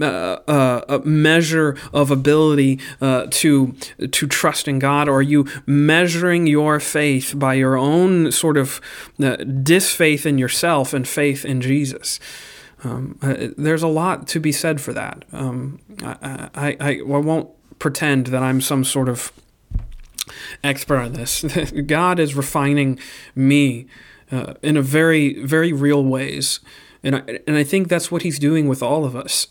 uh, 0.00 0.04
uh, 0.04 1.00
measure 1.04 1.76
of 1.92 2.10
ability 2.10 2.80
uh, 3.00 3.26
to 3.30 3.74
to 4.10 4.26
trust 4.26 4.68
in 4.68 4.78
God, 4.78 5.08
or 5.08 5.16
are 5.16 5.22
you 5.22 5.46
measuring 5.66 6.46
your 6.46 6.80
faith 6.80 7.34
by 7.36 7.54
your 7.54 7.76
own 7.76 8.32
sort 8.32 8.56
of 8.56 8.80
uh, 9.20 9.36
disfaith 9.36 10.26
in 10.26 10.38
yourself 10.38 10.94
and 10.94 11.06
faith 11.06 11.44
in 11.44 11.60
Jesus? 11.60 12.18
Um, 12.84 13.18
uh, 13.22 13.48
there's 13.56 13.82
a 13.82 13.88
lot 13.88 14.26
to 14.28 14.40
be 14.40 14.52
said 14.52 14.80
for 14.80 14.92
that. 14.92 15.24
Um, 15.32 15.80
I, 16.02 16.48
I, 16.54 16.76
I, 16.80 16.98
I 16.98 17.02
won't 17.02 17.50
pretend 17.78 18.28
that 18.28 18.42
I'm 18.42 18.60
some 18.60 18.84
sort 18.84 19.08
of 19.08 19.32
expert 20.62 20.98
on 20.98 21.12
this. 21.12 21.44
God 21.86 22.18
is 22.18 22.34
refining 22.34 22.98
me 23.34 23.86
uh, 24.30 24.54
in 24.62 24.76
a 24.76 24.82
very, 24.82 25.44
very 25.44 25.72
real 25.72 26.04
ways. 26.04 26.60
And 27.02 27.16
I, 27.16 27.40
and 27.46 27.56
I 27.56 27.64
think 27.64 27.88
that's 27.88 28.10
what 28.10 28.22
he's 28.22 28.38
doing 28.38 28.68
with 28.68 28.82
all 28.82 29.04
of 29.04 29.14
us. 29.14 29.48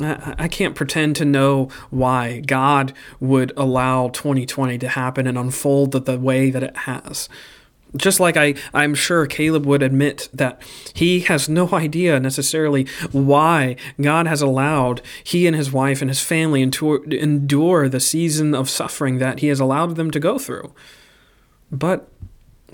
I, 0.00 0.34
I 0.38 0.48
can't 0.48 0.74
pretend 0.74 1.16
to 1.16 1.24
know 1.24 1.68
why 1.90 2.40
God 2.40 2.92
would 3.20 3.52
allow 3.56 4.08
2020 4.08 4.78
to 4.78 4.88
happen 4.88 5.26
and 5.26 5.36
unfold 5.36 5.92
the 5.92 6.18
way 6.18 6.50
that 6.50 6.62
it 6.62 6.76
has. 6.78 7.28
Just 7.96 8.18
like 8.18 8.36
I, 8.36 8.54
I'm 8.72 8.94
sure 8.94 9.26
Caleb 9.26 9.66
would 9.66 9.82
admit 9.82 10.28
that 10.32 10.60
he 10.94 11.20
has 11.20 11.48
no 11.48 11.68
idea 11.72 12.18
necessarily 12.18 12.86
why 13.12 13.76
God 14.00 14.26
has 14.26 14.42
allowed 14.42 15.02
he 15.22 15.46
and 15.46 15.54
his 15.54 15.72
wife 15.72 16.00
and 16.00 16.10
his 16.10 16.20
family 16.20 16.68
to 16.68 17.02
endure 17.04 17.88
the 17.88 18.00
season 18.00 18.54
of 18.54 18.70
suffering 18.70 19.18
that 19.18 19.40
he 19.40 19.48
has 19.48 19.60
allowed 19.60 19.96
them 19.96 20.10
to 20.10 20.20
go 20.20 20.38
through. 20.38 20.72
But 21.70 22.08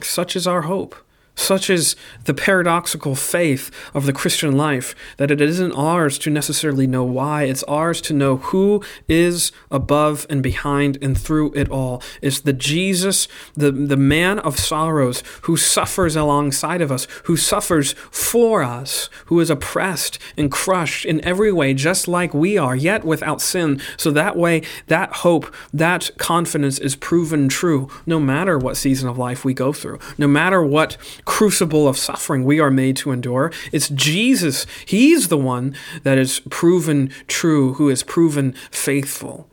such 0.02 0.36
is 0.36 0.46
our 0.46 0.62
hope. 0.62 0.94
Such 1.40 1.70
is 1.70 1.96
the 2.26 2.34
paradoxical 2.34 3.14
faith 3.14 3.70
of 3.94 4.04
the 4.04 4.12
Christian 4.12 4.58
life 4.58 4.94
that 5.16 5.30
it 5.30 5.40
isn't 5.40 5.72
ours 5.72 6.18
to 6.18 6.30
necessarily 6.30 6.86
know 6.86 7.02
why, 7.02 7.44
it's 7.44 7.62
ours 7.62 8.02
to 8.02 8.12
know 8.12 8.36
who 8.36 8.84
is 9.08 9.50
above 9.70 10.26
and 10.28 10.42
behind 10.42 10.98
and 11.00 11.18
through 11.18 11.52
it 11.54 11.70
all. 11.70 12.02
It's 12.20 12.40
the 12.40 12.52
Jesus, 12.52 13.26
the, 13.54 13.72
the 13.72 13.96
man 13.96 14.38
of 14.40 14.58
sorrows, 14.58 15.22
who 15.42 15.56
suffers 15.56 16.14
alongside 16.14 16.82
of 16.82 16.92
us, 16.92 17.08
who 17.24 17.38
suffers 17.38 17.94
for 18.10 18.62
us, 18.62 19.08
who 19.26 19.40
is 19.40 19.48
oppressed 19.48 20.18
and 20.36 20.52
crushed 20.52 21.06
in 21.06 21.24
every 21.24 21.50
way, 21.50 21.72
just 21.72 22.06
like 22.06 22.34
we 22.34 22.58
are, 22.58 22.76
yet 22.76 23.02
without 23.02 23.40
sin. 23.40 23.80
So 23.96 24.10
that 24.10 24.36
way, 24.36 24.60
that 24.88 25.14
hope, 25.14 25.52
that 25.72 26.10
confidence 26.18 26.78
is 26.78 26.96
proven 26.96 27.48
true 27.48 27.88
no 28.04 28.20
matter 28.20 28.58
what 28.58 28.76
season 28.76 29.08
of 29.08 29.16
life 29.16 29.42
we 29.42 29.54
go 29.54 29.72
through, 29.72 30.00
no 30.18 30.28
matter 30.28 30.62
what 30.62 30.98
crucible 31.30 31.86
of 31.86 31.96
suffering 31.96 32.44
we 32.44 32.58
are 32.58 32.72
made 32.72 32.96
to 32.96 33.12
endure. 33.12 33.52
It's 33.70 33.88
Jesus. 33.90 34.66
He's 34.84 35.28
the 35.28 35.38
one 35.38 35.76
that 36.02 36.18
is 36.18 36.40
proven 36.50 37.12
true, 37.28 37.74
who 37.74 37.88
is 37.88 38.02
proven 38.02 38.52
faithful. 38.72 39.48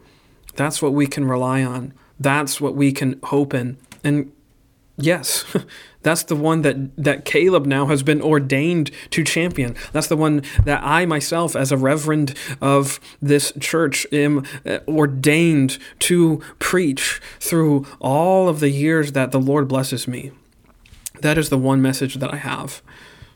That's 0.56 0.82
what 0.82 0.94
we 0.94 1.06
can 1.06 1.26
rely 1.26 1.64
on. 1.64 1.94
That's 2.20 2.60
what 2.60 2.74
we 2.74 2.92
can 2.92 3.20
hope 3.26 3.54
in. 3.54 3.78
And 4.04 4.32
yes, 4.98 5.46
that's 6.02 6.24
the 6.24 6.36
one 6.36 6.64
that, 6.64 6.98
that 6.98 7.26
Caleb 7.26 7.68
now 7.68 7.86
has 7.86 8.02
been 8.02 8.24
ordained 8.24 8.90
to 9.12 9.24
champion. 9.24 9.76
That's 9.92 10.08
the 10.08 10.18
one 10.18 10.42
that 10.66 10.82
I 10.84 11.06
myself, 11.06 11.56
as 11.56 11.72
a 11.72 11.78
reverend 11.78 12.34
of 12.60 13.00
this 13.22 13.54
church, 13.60 14.08
am 14.12 14.44
uh, 14.66 14.80
ordained 14.88 15.78
to 16.00 16.42
preach 16.58 17.22
through 17.40 17.86
all 18.00 18.50
of 18.50 18.62
the 18.62 18.72
years 18.72 19.12
that 19.12 19.32
the 19.32 19.40
Lord 19.40 19.68
blesses 19.68 20.08
me. 20.08 20.32
That 21.22 21.38
is 21.38 21.50
the 21.50 21.58
one 21.58 21.82
message 21.82 22.16
that 22.16 22.34
I 22.34 22.38
have. 22.38 22.82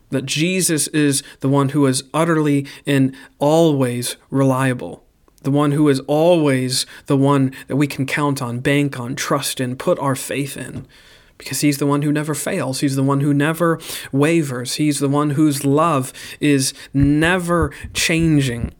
That 0.09 0.25
Jesus 0.25 0.87
is 0.89 1.23
the 1.39 1.49
one 1.49 1.69
who 1.69 1.85
is 1.85 2.03
utterly 2.13 2.67
and 2.85 3.15
always 3.39 4.17
reliable. 4.29 5.05
The 5.43 5.51
one 5.51 5.71
who 5.71 5.89
is 5.89 5.99
always 6.01 6.85
the 7.07 7.17
one 7.17 7.53
that 7.67 7.75
we 7.75 7.87
can 7.87 8.05
count 8.05 8.41
on, 8.41 8.59
bank 8.59 8.99
on, 8.99 9.15
trust 9.15 9.59
in, 9.59 9.75
put 9.75 9.97
our 9.99 10.15
faith 10.15 10.55
in. 10.55 10.85
Because 11.37 11.61
he's 11.61 11.79
the 11.79 11.87
one 11.87 12.03
who 12.03 12.11
never 12.11 12.35
fails. 12.35 12.81
He's 12.81 12.95
the 12.95 13.01
one 13.01 13.21
who 13.21 13.33
never 13.33 13.79
wavers. 14.11 14.75
He's 14.75 14.99
the 14.99 15.09
one 15.09 15.31
whose 15.31 15.65
love 15.65 16.13
is 16.39 16.73
never 16.93 17.73
changing. 17.93 18.75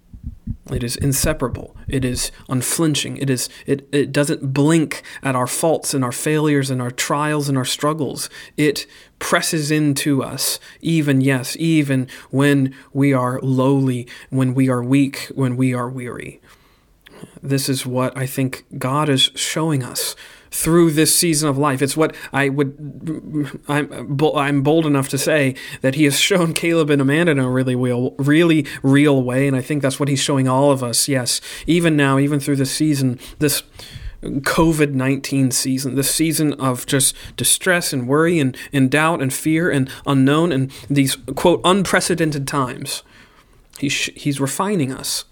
It 0.72 0.84
is 0.84 0.96
inseparable. 0.96 1.75
It 1.88 2.05
is 2.05 2.31
unflinching. 2.50 3.17
It 3.17 3.29
is 3.29 3.50
it, 3.65 3.88
it 3.91 4.12
doesn't 4.12 4.53
blink 4.53 5.03
at 5.22 5.36
our 5.36 5.48
faults 5.48 5.93
and 5.93 6.03
our 6.03 6.12
failures 6.12 6.70
and 6.70 6.81
our 6.81 6.91
trials 6.91 7.50
and 7.50 7.58
our 7.58 7.65
struggles. 7.65 8.29
It 8.58 8.86
presses 9.20 9.72
into 9.72 10.24
us, 10.24 10.60
even 10.81 11.22
yes, 11.22 11.55
even 11.60 12.08
when 12.29 12.74
we 12.93 13.13
are 13.13 13.39
lowly, 13.41 14.08
when 14.29 14.53
we 14.53 14.70
are 14.70 14.84
weak, 14.84 15.29
when 15.36 15.58
we 15.58 15.74
are 15.74 15.89
weary. 15.89 16.41
This 17.43 17.70
is 17.70 17.86
what 17.86 18.15
I 18.17 18.25
think 18.25 18.65
God 18.77 19.10
is 19.10 19.31
showing 19.36 19.84
us 19.84 20.15
through 20.51 20.91
this 20.91 21.15
season 21.15 21.50
of 21.50 21.58
life. 21.58 21.81
It's 21.81 21.96
what 21.96 22.15
I 22.34 22.50
would, 22.50 23.63
I'm, 23.67 24.20
I'm 24.36 24.62
bold 24.62 24.86
enough 24.86 25.08
to 25.10 25.17
say 25.17 25.55
that 25.79 25.96
he 25.96 26.03
has 26.03 26.20
shown 26.20 26.53
Caleb 26.62 26.89
and 26.89 27.01
Amanda 27.01 27.31
in 27.31 27.39
a 27.39 27.50
really 27.50 27.75
real, 27.75 28.12
really 28.17 28.67
real 28.84 29.24
way. 29.24 29.48
And 29.48 29.55
I 29.55 29.62
think 29.62 29.81
that's 29.81 30.00
what 30.00 30.10
he's 30.10 30.22
showing 30.22 30.48
all 30.48 30.72
of 30.72 30.84
us. 30.84 31.08
Yes, 31.08 31.41
even 31.65 31.96
now, 31.96 32.20
even 32.20 32.39
through 32.39 32.58
this 32.58 32.72
season, 32.72 33.17
this 33.39 33.63
COVID 34.22 34.91
19 34.93 35.51
season, 35.51 35.96
this 35.96 36.13
season 36.13 36.53
of 36.53 36.86
just 36.86 37.15
distress 37.38 37.91
and 37.93 38.08
worry 38.08 38.39
and, 38.39 38.55
and 38.72 38.91
doubt 38.91 39.22
and 39.22 39.34
fear 39.34 39.72
and 39.72 39.89
unknown 40.05 40.51
and 40.51 40.72
these, 40.89 41.15
quote, 41.36 41.62
unprecedented 41.63 42.48
times. 42.48 43.03
He's, 43.79 44.05
he's 44.15 44.39
refining 44.39 44.91
us, 44.91 45.25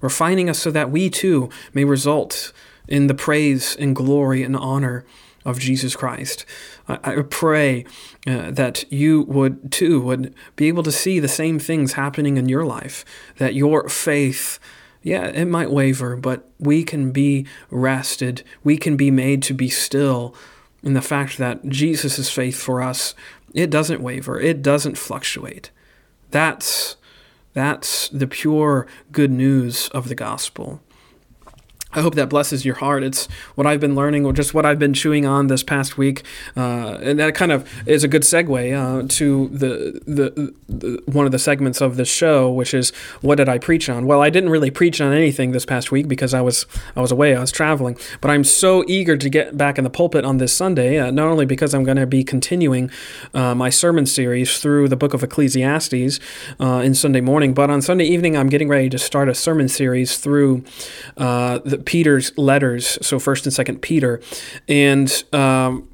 refining 0.00 0.48
us 0.48 0.60
so 0.60 0.70
that 0.70 0.90
we 0.90 1.10
too 1.10 1.50
may 1.74 1.84
result 1.84 2.52
in 2.90 3.06
the 3.06 3.14
praise 3.14 3.76
and 3.76 3.96
glory 3.96 4.42
and 4.42 4.56
honor 4.56 5.06
of 5.44 5.58
Jesus 5.58 5.96
Christ. 5.96 6.44
I, 6.86 7.22
pray 7.22 7.86
uh, 8.26 8.50
that 8.50 8.90
you 8.92 9.22
would 9.22 9.72
too 9.72 10.00
would 10.00 10.34
be 10.56 10.68
able 10.68 10.82
to 10.82 10.92
see 10.92 11.18
the 11.18 11.28
same 11.28 11.58
things 11.58 11.94
happening 11.94 12.36
in 12.36 12.48
your 12.48 12.66
life, 12.66 13.04
that 13.38 13.54
your 13.54 13.88
faith 13.88 14.58
yeah, 15.02 15.28
it 15.28 15.46
might 15.46 15.70
waver, 15.70 16.14
but 16.16 16.48
we 16.58 16.84
can 16.84 17.10
be 17.10 17.46
rested. 17.70 18.42
We 18.62 18.76
can 18.76 18.96
be 18.96 19.10
made 19.10 19.42
to 19.44 19.54
be 19.54 19.70
still 19.70 20.34
in 20.82 20.92
the 20.92 21.02
fact 21.02 21.38
that 21.38 21.66
Jesus' 21.68 22.30
faith 22.30 22.60
for 22.60 22.82
us, 22.82 23.14
it 23.54 23.70
doesn't 23.70 24.02
waver, 24.02 24.38
it 24.38 24.62
doesn't 24.62 24.98
fluctuate. 24.98 25.70
That's 26.30 26.96
that's 27.52 28.08
the 28.10 28.28
pure 28.28 28.86
good 29.10 29.30
news 29.30 29.88
of 29.88 30.08
the 30.08 30.14
gospel. 30.14 30.80
I 31.92 32.02
hope 32.02 32.14
that 32.14 32.28
blesses 32.28 32.64
your 32.64 32.76
heart. 32.76 33.02
It's 33.02 33.26
what 33.56 33.66
I've 33.66 33.80
been 33.80 33.96
learning, 33.96 34.24
or 34.24 34.32
just 34.32 34.54
what 34.54 34.64
I've 34.64 34.78
been 34.78 34.94
chewing 34.94 35.26
on 35.26 35.48
this 35.48 35.62
past 35.62 35.98
week, 35.98 36.22
uh, 36.56 36.98
and 37.02 37.18
that 37.18 37.34
kind 37.34 37.50
of 37.50 37.68
is 37.86 38.04
a 38.04 38.08
good 38.08 38.22
segue 38.22 38.50
uh, 38.72 39.06
to 39.08 39.48
the, 39.48 40.00
the, 40.06 40.54
the 40.68 41.02
one 41.06 41.26
of 41.26 41.32
the 41.32 41.38
segments 41.38 41.80
of 41.80 41.96
this 41.96 42.08
show, 42.08 42.50
which 42.50 42.74
is 42.74 42.90
what 43.20 43.36
did 43.36 43.48
I 43.48 43.58
preach 43.58 43.88
on? 43.88 44.06
Well, 44.06 44.22
I 44.22 44.30
didn't 44.30 44.50
really 44.50 44.70
preach 44.70 45.00
on 45.00 45.12
anything 45.12 45.50
this 45.50 45.66
past 45.66 45.90
week 45.90 46.06
because 46.06 46.32
I 46.32 46.40
was 46.40 46.64
I 46.94 47.00
was 47.00 47.10
away, 47.10 47.34
I 47.34 47.40
was 47.40 47.50
traveling. 47.50 47.98
But 48.20 48.30
I'm 48.30 48.44
so 48.44 48.84
eager 48.86 49.16
to 49.16 49.28
get 49.28 49.56
back 49.56 49.76
in 49.76 49.84
the 49.84 49.90
pulpit 49.90 50.24
on 50.24 50.38
this 50.38 50.52
Sunday, 50.52 50.98
uh, 50.98 51.10
not 51.10 51.26
only 51.26 51.46
because 51.46 51.74
I'm 51.74 51.82
going 51.82 51.96
to 51.96 52.06
be 52.06 52.22
continuing 52.22 52.90
uh, 53.34 53.54
my 53.54 53.70
sermon 53.70 54.06
series 54.06 54.60
through 54.60 54.88
the 54.88 54.96
book 54.96 55.12
of 55.12 55.24
Ecclesiastes 55.24 56.20
uh, 56.60 56.82
in 56.84 56.94
Sunday 56.94 57.20
morning, 57.20 57.52
but 57.52 57.68
on 57.68 57.82
Sunday 57.82 58.04
evening 58.04 58.36
I'm 58.36 58.48
getting 58.48 58.68
ready 58.68 58.88
to 58.90 58.98
start 58.98 59.28
a 59.28 59.34
sermon 59.34 59.68
series 59.68 60.18
through 60.18 60.64
uh, 61.16 61.58
the 61.64 61.79
Peter's 61.84 62.36
letters, 62.38 62.98
so 63.06 63.18
First 63.18 63.46
and 63.46 63.52
Second 63.52 63.82
Peter, 63.82 64.20
and 64.68 65.24
um, 65.32 65.88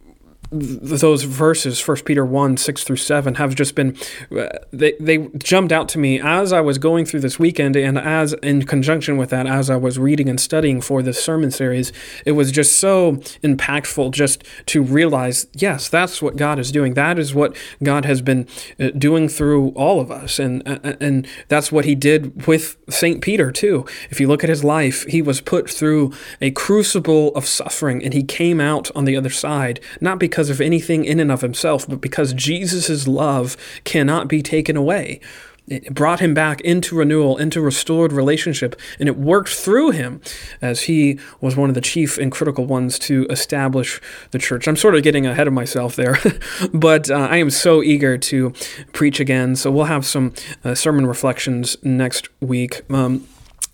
those 0.51 1.25
verses, 1.25 1.81
First 1.81 2.05
Peter 2.05 2.25
1, 2.25 2.57
6 2.57 2.85
through 2.85 2.97
7, 2.97 3.35
have 3.37 3.55
just 3.55 3.75
been, 3.75 3.97
uh, 4.37 4.49
they, 4.73 4.95
they 5.01 5.29
jumped 5.39 5.73
out 5.73 5.89
to 5.91 5.99
me 5.99 6.21
as 6.21 6.53
I 6.53 6.61
was 6.61 6.79
going 6.79 7.05
through 7.05 7.21
this 7.21 7.39
weekend, 7.39 7.77
and 7.77 7.99
as 7.99 8.33
in 8.35 8.65
conjunction 8.65 9.17
with 9.17 9.31
that, 9.31 9.47
as 9.47 9.71
I 9.71 9.77
was 9.77 9.99
reading 9.99 10.29
and 10.29 10.41
studying 10.41 10.81
for 10.81 11.03
this 11.03 11.23
sermon 11.23 11.51
series, 11.51 11.93
it 12.25 12.33
was 12.33 12.53
just 12.53 12.79
so 12.79 13.13
impactful 13.43 14.13
just 14.13 14.45
to 14.67 14.83
realize, 14.83 15.47
yes, 15.55 15.89
that's 15.89 16.23
what 16.23 16.37
God 16.37 16.59
is 16.59 16.71
doing. 16.71 16.95
That 16.95 17.19
is 17.19 17.35
what 17.35 17.57
God 17.83 18.05
has 18.05 18.23
been 18.23 18.47
uh, 18.79 18.91
doing 18.91 19.29
through 19.29 19.71
all 19.71 20.01
of 20.01 20.11
us, 20.11 20.39
and, 20.39 20.67
uh, 20.67 20.95
and 21.01 21.27
that's 21.49 21.73
what 21.73 21.85
He 21.85 21.95
did 21.95 22.47
with 22.47 22.77
St. 22.89 23.21
Peter, 23.21 23.51
too. 23.51 23.85
If 24.11 24.21
you 24.21 24.29
look 24.29 24.45
at 24.45 24.51
his 24.51 24.65
life, 24.65 25.05
he 25.07 25.23
was 25.23 25.41
put 25.41 25.69
through 25.69 26.13
a 26.41 26.51
crucible 26.51 27.35
of 27.35 27.47
suffering, 27.47 28.03
and 28.05 28.13
he 28.13 28.23
came 28.23 28.61
out 28.61 28.91
on 28.95 29.05
the 29.05 29.17
other 29.17 29.31
side, 29.31 29.81
not 30.01 30.19
because 30.19 30.36
because 30.37 30.51
of 30.51 30.61
anything 30.61 31.07
in 31.07 31.19
and 31.19 31.33
of 31.33 31.41
himself, 31.41 31.89
but 31.89 31.99
because 31.99 32.35
Jesus' 32.35 33.09
love 33.09 33.57
cannot 33.85 34.29
be 34.29 34.43
taken 34.43 34.77
away. 34.77 35.19
It 35.67 35.95
brought 35.95 36.21
him 36.21 36.35
back 36.35 36.61
into 36.61 36.95
renewal, 36.95 37.39
into 37.39 37.59
restored 37.63 38.13
relationship, 38.13 38.79
and 39.01 39.09
it 39.09 39.17
worked 39.17 39.49
through 39.49 39.93
him 39.93 40.21
as 40.61 40.83
he 40.83 41.19
was 41.41 41.57
one 41.57 41.71
of 41.71 41.75
the 41.75 41.81
chief 41.81 42.19
and 42.19 42.31
critical 42.31 42.67
ones 42.67 42.99
to 42.99 43.27
establish 43.31 43.99
the 44.33 44.39
church. 44.39 44.69
I'm 44.69 44.77
sort 44.77 44.95
of 44.95 45.03
getting 45.03 45.27
ahead 45.27 45.47
of 45.47 45.55
myself 45.55 45.97
there, 45.97 46.19
but 46.75 47.11
uh, 47.11 47.15
I 47.15 47.39
am 47.39 47.49
so 47.49 47.83
eager 47.83 48.19
to 48.19 48.53
preach 48.93 49.21
again. 49.21 49.57
So 49.57 49.71
we'll 49.71 49.87
have 49.87 50.05
some 50.05 50.35
uh, 50.63 50.75
sermon 50.75 51.07
reflections 51.07 51.79
next 51.83 52.29
week. 52.43 52.83
Um, 52.91 53.27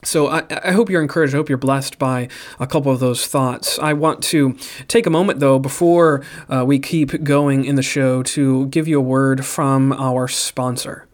so 0.05 0.29
I, 0.29 0.43
I, 0.51 0.73
hope 0.73 0.91
you're 0.91 1.03
encouraged. 1.03 1.35
I 1.35 1.37
hope 1.37 1.49
you're 1.49 1.59
blessed 1.59 1.99
by 1.99 2.29
a 2.59 2.67
couple 2.67 2.91
of 2.91 3.01
those 3.01 3.27
thoughts. 3.27 3.79
I 3.79 3.93
want 3.93 4.23
to 4.25 4.57
take 4.89 5.07
a 5.07 5.11
moment, 5.11 5.41
though, 5.41 5.59
before 5.59 6.25
uh, 6.49 6.65
we 6.67 6.79
keep 6.79 7.23
going 7.23 7.65
in 7.65 7.77
the 7.77 7.83
show, 7.83 8.23
to 8.25 8.67
give 8.67 8.89
you 8.89 8.99
a 8.99 9.03
word 9.03 9.45
from 9.45 9.93
our 9.93 10.29
sponsor. 10.29 11.07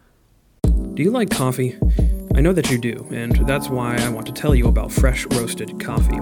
Do 0.63 1.03
you 1.03 1.11
like 1.11 1.29
coffee? 1.29 1.77
I 2.35 2.41
know 2.41 2.53
that 2.53 2.69
you 2.69 2.77
do, 2.77 3.05
and 3.11 3.35
that's 3.47 3.69
why 3.69 3.97
I 3.97 4.09
want 4.09 4.25
to 4.27 4.31
tell 4.31 4.55
you 4.55 4.67
about 4.67 4.91
Fresh 4.91 5.25
Roasted 5.27 5.79
Coffee. 5.79 6.19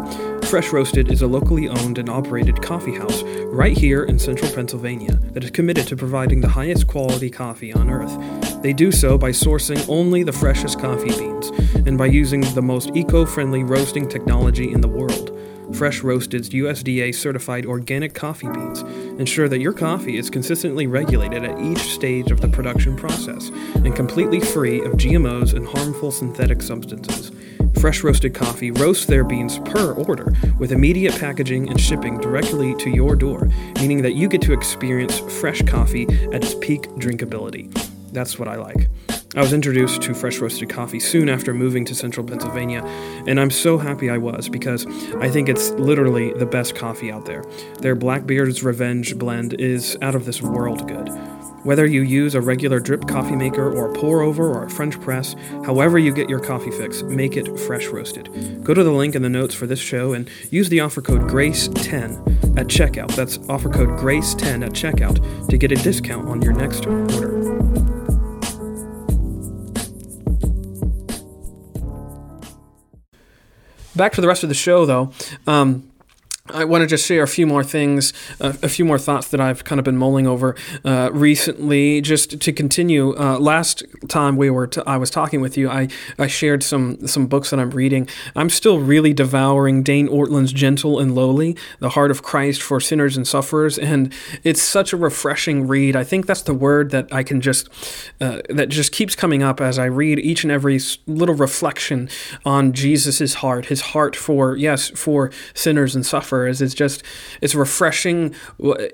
Fresh 0.47 0.71
Roasted 0.71 1.11
is 1.11 1.21
a 1.21 1.27
locally 1.27 1.67
owned 1.67 1.97
and 1.97 2.09
operated 2.09 2.61
coffee 2.61 2.95
house 2.95 3.21
right 3.47 3.77
here 3.77 4.03
in 4.03 4.17
central 4.17 4.49
Pennsylvania 4.51 5.13
that 5.33 5.43
is 5.43 5.51
committed 5.51 5.85
to 5.87 5.95
providing 5.95 6.41
the 6.41 6.47
highest 6.47 6.87
quality 6.87 7.29
coffee 7.29 7.73
on 7.73 7.89
earth. 7.89 8.61
They 8.61 8.73
do 8.73 8.91
so 8.91 9.17
by 9.17 9.31
sourcing 9.31 9.87
only 9.89 10.23
the 10.23 10.31
freshest 10.31 10.79
coffee 10.79 11.09
beans 11.09 11.49
and 11.85 11.97
by 11.97 12.07
using 12.07 12.41
the 12.41 12.61
most 12.61 12.95
eco 12.95 13.25
friendly 13.25 13.63
roasting 13.63 14.07
technology 14.07 14.71
in 14.71 14.81
the 14.81 14.87
world. 14.87 15.36
Fresh 15.73 16.01
Roasted's 16.01 16.49
USDA 16.49 17.13
certified 17.13 17.65
organic 17.65 18.13
coffee 18.13 18.47
beans 18.47 18.81
ensure 19.19 19.49
that 19.49 19.59
your 19.59 19.73
coffee 19.73 20.17
is 20.17 20.29
consistently 20.29 20.87
regulated 20.87 21.43
at 21.43 21.59
each 21.59 21.79
stage 21.79 22.31
of 22.31 22.41
the 22.41 22.47
production 22.47 22.95
process 22.95 23.49
and 23.75 23.95
completely 23.95 24.39
free 24.39 24.79
of 24.81 24.93
GMOs 24.93 25.53
and 25.53 25.67
harmful 25.67 26.11
synthetic 26.11 26.61
substances. 26.61 27.31
Fresh 27.79 28.03
Roasted 28.03 28.33
Coffee 28.33 28.71
roasts 28.71 29.05
their 29.05 29.23
beans 29.23 29.59
per 29.59 29.91
order 29.91 30.33
with 30.57 30.71
immediate 30.71 31.19
packaging 31.19 31.69
and 31.69 31.79
shipping 31.79 32.19
directly 32.19 32.73
to 32.75 32.89
your 32.89 33.15
door, 33.15 33.49
meaning 33.75 34.01
that 34.01 34.15
you 34.15 34.27
get 34.27 34.41
to 34.43 34.53
experience 34.53 35.19
fresh 35.19 35.61
coffee 35.63 36.07
at 36.33 36.43
its 36.43 36.55
peak 36.55 36.83
drinkability. 36.91 37.71
That's 38.13 38.39
what 38.39 38.47
I 38.47 38.55
like. 38.55 38.87
I 39.35 39.41
was 39.41 39.51
introduced 39.51 40.01
to 40.03 40.13
fresh 40.13 40.39
roasted 40.39 40.69
coffee 40.69 41.01
soon 41.01 41.27
after 41.27 41.53
moving 41.53 41.83
to 41.85 41.95
central 41.95 42.25
Pennsylvania, 42.25 42.81
and 43.27 43.39
I'm 43.39 43.51
so 43.51 43.77
happy 43.77 44.09
I 44.09 44.17
was 44.17 44.47
because 44.47 44.85
I 45.15 45.29
think 45.29 45.49
it's 45.49 45.71
literally 45.71 46.31
the 46.33 46.45
best 46.45 46.75
coffee 46.75 47.11
out 47.11 47.25
there. 47.25 47.43
Their 47.79 47.93
Blackbeard's 47.93 48.63
Revenge 48.63 49.17
blend 49.17 49.53
is 49.55 49.97
out 50.01 50.15
of 50.15 50.25
this 50.25 50.41
world 50.41 50.87
good. 50.87 51.09
Whether 51.63 51.85
you 51.85 52.03
use 52.03 52.35
a 52.35 52.41
regular 52.41 52.79
drip 52.79 53.05
coffee 53.07 53.35
maker 53.35 53.69
or 53.69 53.91
a 53.91 53.93
pour 53.93 54.21
over 54.21 54.47
or 54.47 54.63
a 54.63 54.69
French 54.69 54.99
press, 55.01 55.35
however 55.65 55.99
you 55.99 56.13
get 56.13 56.29
your 56.29 56.39
coffee 56.39 56.71
fix, 56.71 57.03
make 57.03 57.35
it 57.35 57.59
fresh 57.59 57.87
roasted. 57.87 58.63
Go 58.63 58.73
to 58.73 58.83
the 58.83 58.93
link 58.93 59.13
in 59.13 59.23
the 59.23 59.29
notes 59.29 59.53
for 59.53 59.67
this 59.67 59.79
show 59.79 60.13
and 60.13 60.29
use 60.49 60.69
the 60.69 60.79
offer 60.79 61.01
code 61.01 61.23
GRACE10 61.23 62.57
at 62.57 62.67
checkout. 62.67 63.13
That's 63.15 63.37
offer 63.49 63.69
code 63.69 63.99
GRACE10 63.99 64.65
at 64.65 64.71
checkout 64.71 65.49
to 65.49 65.57
get 65.57 65.73
a 65.73 65.75
discount 65.75 66.29
on 66.29 66.41
your 66.41 66.53
next 66.53 66.85
order. 66.85 67.76
Back 73.97 74.13
to 74.13 74.21
the 74.21 74.27
rest 74.27 74.43
of 74.43 74.49
the 74.49 74.55
show, 74.55 74.85
though. 74.85 75.11
Um, 75.47 75.91
I 76.49 76.63
want 76.65 76.81
to 76.81 76.87
just 76.87 77.05
share 77.05 77.23
a 77.23 77.27
few 77.27 77.45
more 77.45 77.63
things, 77.63 78.13
uh, 78.39 78.53
a 78.63 78.69
few 78.69 78.85
more 78.85 78.97
thoughts 78.97 79.27
that 79.29 79.41
I've 79.41 79.63
kind 79.63 79.79
of 79.79 79.85
been 79.85 79.97
mulling 79.97 80.27
over 80.27 80.55
uh, 80.85 81.09
recently. 81.11 82.01
Just 82.01 82.39
to 82.39 82.53
continue, 82.53 83.17
uh, 83.17 83.37
last 83.39 83.83
time 84.07 84.37
we 84.37 84.49
were, 84.49 84.67
t- 84.67 84.81
I 84.87 84.97
was 84.97 85.09
talking 85.09 85.41
with 85.41 85.57
you, 85.57 85.69
I, 85.69 85.89
I 86.17 86.27
shared 86.27 86.63
some 86.63 87.05
some 87.07 87.27
books 87.27 87.49
that 87.49 87.59
I'm 87.59 87.71
reading. 87.71 88.07
I'm 88.35 88.49
still 88.49 88.79
really 88.79 89.13
devouring 89.13 89.83
Dane 89.83 90.07
Ortlund's 90.07 90.53
"Gentle 90.53 90.99
and 90.99 91.15
Lowly: 91.15 91.57
The 91.79 91.89
Heart 91.89 92.11
of 92.11 92.23
Christ 92.23 92.61
for 92.61 92.79
Sinners 92.79 93.17
and 93.17 93.27
Sufferers," 93.27 93.77
and 93.77 94.13
it's 94.43 94.61
such 94.61 94.93
a 94.93 94.97
refreshing 94.97 95.67
read. 95.67 95.95
I 95.95 96.03
think 96.03 96.27
that's 96.27 96.43
the 96.43 96.53
word 96.53 96.91
that 96.91 97.11
I 97.11 97.23
can 97.23 97.41
just 97.41 97.67
uh, 98.21 98.41
that 98.49 98.69
just 98.69 98.91
keeps 98.91 99.15
coming 99.15 99.43
up 99.43 99.59
as 99.59 99.77
I 99.77 99.85
read 99.85 100.19
each 100.19 100.43
and 100.43 100.51
every 100.51 100.79
little 101.07 101.35
reflection 101.35 102.09
on 102.45 102.71
Jesus's 102.71 103.35
heart, 103.35 103.65
his 103.65 103.81
heart 103.81 104.15
for 104.15 104.55
yes 104.55 104.89
for 104.89 105.31
sinners 105.53 105.95
and 105.95 106.05
sufferers 106.05 106.36
is 106.45 106.61
it's 106.61 106.73
just 106.73 107.03
it's 107.41 107.55
refreshing, 107.55 108.35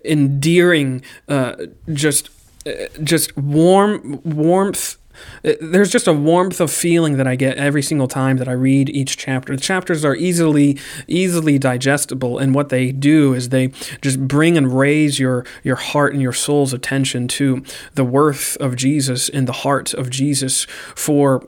endearing, 0.05 1.03
uh, 1.27 1.55
just 1.91 2.29
uh, 2.65 2.71
just 3.03 3.35
warm 3.35 4.21
warmth 4.23 4.97
uh, 5.45 5.53
there's 5.61 5.91
just 5.91 6.07
a 6.07 6.13
warmth 6.13 6.59
of 6.59 6.71
feeling 6.71 7.17
that 7.17 7.27
I 7.27 7.35
get 7.35 7.57
every 7.57 7.81
single 7.81 8.07
time 8.07 8.37
that 8.37 8.47
I 8.47 8.53
read 8.53 8.89
each 8.89 9.17
chapter. 9.17 9.55
The 9.55 9.61
chapters 9.61 10.03
are 10.03 10.15
easily 10.15 10.77
easily 11.07 11.59
digestible, 11.59 12.37
and 12.37 12.55
what 12.55 12.69
they 12.69 12.91
do 12.91 13.33
is 13.33 13.49
they 13.49 13.67
just 14.01 14.27
bring 14.27 14.57
and 14.57 14.77
raise 14.77 15.19
your 15.19 15.45
your 15.63 15.75
heart 15.75 16.13
and 16.13 16.21
your 16.21 16.33
soul's 16.33 16.73
attention 16.73 17.27
to 17.29 17.63
the 17.93 18.03
worth 18.03 18.57
of 18.57 18.75
Jesus 18.75 19.29
and 19.29 19.47
the 19.47 19.53
heart 19.53 19.93
of 19.93 20.09
Jesus 20.09 20.65
for 20.95 21.47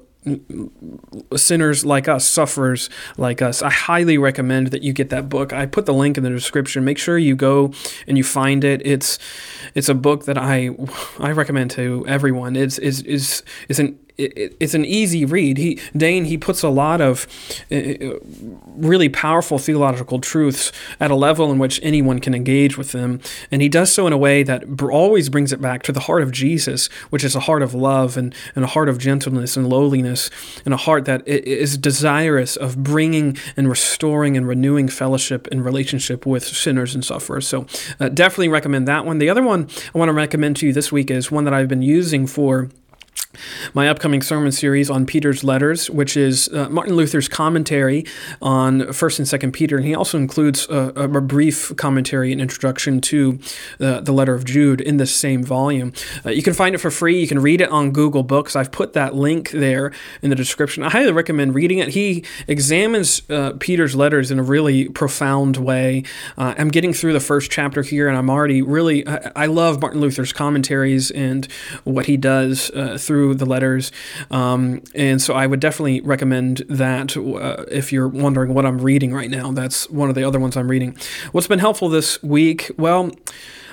sinners 1.35 1.85
like 1.85 2.07
us, 2.07 2.27
sufferers 2.27 2.89
like 3.17 3.41
us. 3.41 3.61
I 3.61 3.69
highly 3.69 4.17
recommend 4.17 4.67
that 4.67 4.83
you 4.83 4.93
get 4.93 5.09
that 5.09 5.29
book. 5.29 5.53
I 5.53 5.65
put 5.65 5.85
the 5.85 5.93
link 5.93 6.17
in 6.17 6.23
the 6.23 6.29
description. 6.29 6.83
Make 6.83 6.97
sure 6.97 7.17
you 7.17 7.35
go 7.35 7.73
and 8.07 8.17
you 8.17 8.23
find 8.23 8.63
it. 8.63 8.81
It's 8.85 9.19
it's 9.73 9.89
a 9.89 9.95
book 9.95 10.25
that 10.25 10.38
I 10.38 10.69
I 11.19 11.31
recommend 11.31 11.71
to 11.71 12.05
everyone. 12.07 12.55
It's 12.55 12.77
is 12.77 13.01
is 13.03 13.43
is 13.69 13.79
an 13.79 13.99
it, 14.17 14.56
it's 14.60 14.73
an 14.73 14.86
easy 14.86 15.25
read. 15.25 15.58
He 15.58 15.80
Dane 15.95 16.25
he 16.25 16.38
puts 16.38 16.63
a 16.63 16.69
lot 16.69 17.01
of 17.01 17.28
uh, 17.71 17.75
uh, 17.75 18.19
really 18.75 19.10
powerful 19.10 19.58
theological 19.58 20.19
truths 20.19 20.71
at 20.99 21.12
a 21.12 21.15
level 21.15 21.51
in 21.51 21.60
which 21.60 21.80
anyone 21.84 22.19
can 22.19 22.34
engage 22.34 22.78
with 22.78 22.91
them, 22.91 23.19
and 23.51 23.62
he 23.62 23.69
does 23.69 23.91
so 23.91 24.08
in 24.08 24.13
a 24.13 24.17
way 24.17 24.43
that 24.43 24.63
always 24.82 25.30
brings 25.30 25.51
it 25.51 25.62
back 25.62 25.84
to 25.84 25.91
the 25.91 26.01
heart 26.01 26.21
of 26.21 26.32
Jesus, 26.32 26.88
which 27.10 27.23
is 27.23 27.36
a 27.36 27.41
heart 27.41 27.62
of 27.62 27.73
love 27.73 28.17
and, 28.17 28.34
and 28.56 28.63
a 28.63 28.67
heart 28.67 28.89
of 28.89 28.97
gentleness 28.97 29.58
and 29.58 29.67
lowliness, 29.67 30.30
and 30.65 30.73
a 30.73 30.78
heart 30.78 31.06
that 31.06 31.28
is 31.28 31.78
desirous 31.78 32.56
of 32.56 32.84
bringing 32.84 33.38
and 33.58 33.69
restoring 33.69 34.38
and 34.38 34.47
renewing 34.47 34.88
fellowship 34.88 35.47
and 35.51 35.65
relationship 35.65 36.25
with 36.25 36.45
sinners 36.45 36.95
and 36.95 37.04
sufferers. 37.04 37.47
So 37.47 37.65
uh, 37.99 38.10
definitely 38.10 38.49
recommend 38.49 38.88
that 38.88 39.06
one. 39.06 39.17
The 39.17 39.30
other 39.30 39.43
one 39.43 39.67
I 39.93 39.97
want 39.97 40.10
to 40.10 40.13
recommend 40.13 40.58
to 40.58 40.67
you 40.67 40.73
this 40.73 40.91
week 40.91 41.12
is 41.12 41.32
one 41.32 41.43
that 41.45 41.54
I've 41.54 41.67
been 41.67 41.82
using 41.82 42.28
for 42.28 42.69
my 43.74 43.89
upcoming 43.89 44.21
sermon 44.21 44.52
series 44.52 44.89
on 44.89 45.06
Peter's 45.06 45.43
letters, 45.43 45.89
which 45.89 46.17
is 46.17 46.48
uh, 46.50 46.69
Martin 46.69 46.95
Luther's 46.95 47.28
commentary 47.28 48.06
on 48.41 48.91
First 48.93 49.19
and 49.19 49.28
Second 49.28 49.52
Peter, 49.52 49.78
and 49.78 49.86
he 49.86 49.95
also 49.95 50.17
includes 50.17 50.67
a, 50.69 50.91
a 50.95 51.21
brief 51.21 51.76
commentary 51.78 52.32
and 52.32 52.41
introduction 52.41 53.02
to 53.02 53.39
uh, 53.80 54.02
the 54.02 54.12
letter 54.12 54.34
of 54.34 54.45
Jude 54.45 54.82
in 54.82 54.98
this 54.98 55.15
same 55.15 55.43
volume. 55.43 55.93
Uh, 56.26 56.30
you 56.30 56.43
can 56.43 56.54
find 56.54 56.76
it 56.76 56.80
for 56.80 56.91
free. 56.91 57.19
You 57.19 57.28
can 57.28 57.39
read 57.39 57.62
it 57.62 57.69
on 57.69 57.91
Google 57.91 58.24
Books. 58.24 58.56
I've 58.56 58.71
put 58.71 58.93
that 58.93 59.15
link 59.15 59.52
there 59.52 59.91
in 60.21 60.30
the 60.30 60.36
description. 60.36 60.84
I 60.84 60.89
highly 60.89 61.12
recommend 61.12 61.56
reading 61.56 61.80
it. 61.80 61.89
He 61.89 62.24
examines 62.48 63.21
uh, 63.30 63.54
Peter's 63.60 63.95
letters 63.95 64.32
in 64.32 64.39
a 64.39 64.43
really 64.43 64.89
profound 64.89 65.58
way. 65.58 66.04
Uh, 66.38 66.54
I'm 66.58 66.69
getting 66.69 66.93
through 66.93 67.13
the 67.13 67.19
first 67.19 67.52
chapter 67.52 67.82
here, 67.82 68.08
and 68.08 68.17
I'm 68.17 68.30
already 68.30 68.62
really 68.62 69.08
I, 69.08 69.32
I 69.36 69.45
love 69.48 69.82
Martin 69.82 70.00
Luther's 70.00 70.32
commentaries 70.32 71.12
and 71.12 71.48
what 71.84 72.06
he 72.06 72.17
does 72.17 72.69
uh, 72.71 72.98
through 73.00 73.24
through 73.25 73.35
the 73.35 73.45
letters. 73.45 73.91
Um, 74.29 74.83
and 74.93 75.19
so 75.21 75.33
I 75.33 75.47
would 75.47 75.59
definitely 75.59 76.01
recommend 76.01 76.63
that 76.69 77.17
uh, 77.17 77.63
if 77.71 77.91
you're 77.91 78.07
wondering 78.07 78.53
what 78.53 78.65
I'm 78.65 78.79
reading 78.79 79.13
right 79.13 79.31
now. 79.31 79.51
That's 79.51 79.89
one 79.89 80.09
of 80.09 80.15
the 80.15 80.23
other 80.23 80.39
ones 80.39 80.55
I'm 80.55 80.69
reading. 80.69 80.95
What's 81.31 81.47
been 81.47 81.59
helpful 81.59 81.89
this 81.89 82.21
week? 82.21 82.69
Well, 82.77 83.11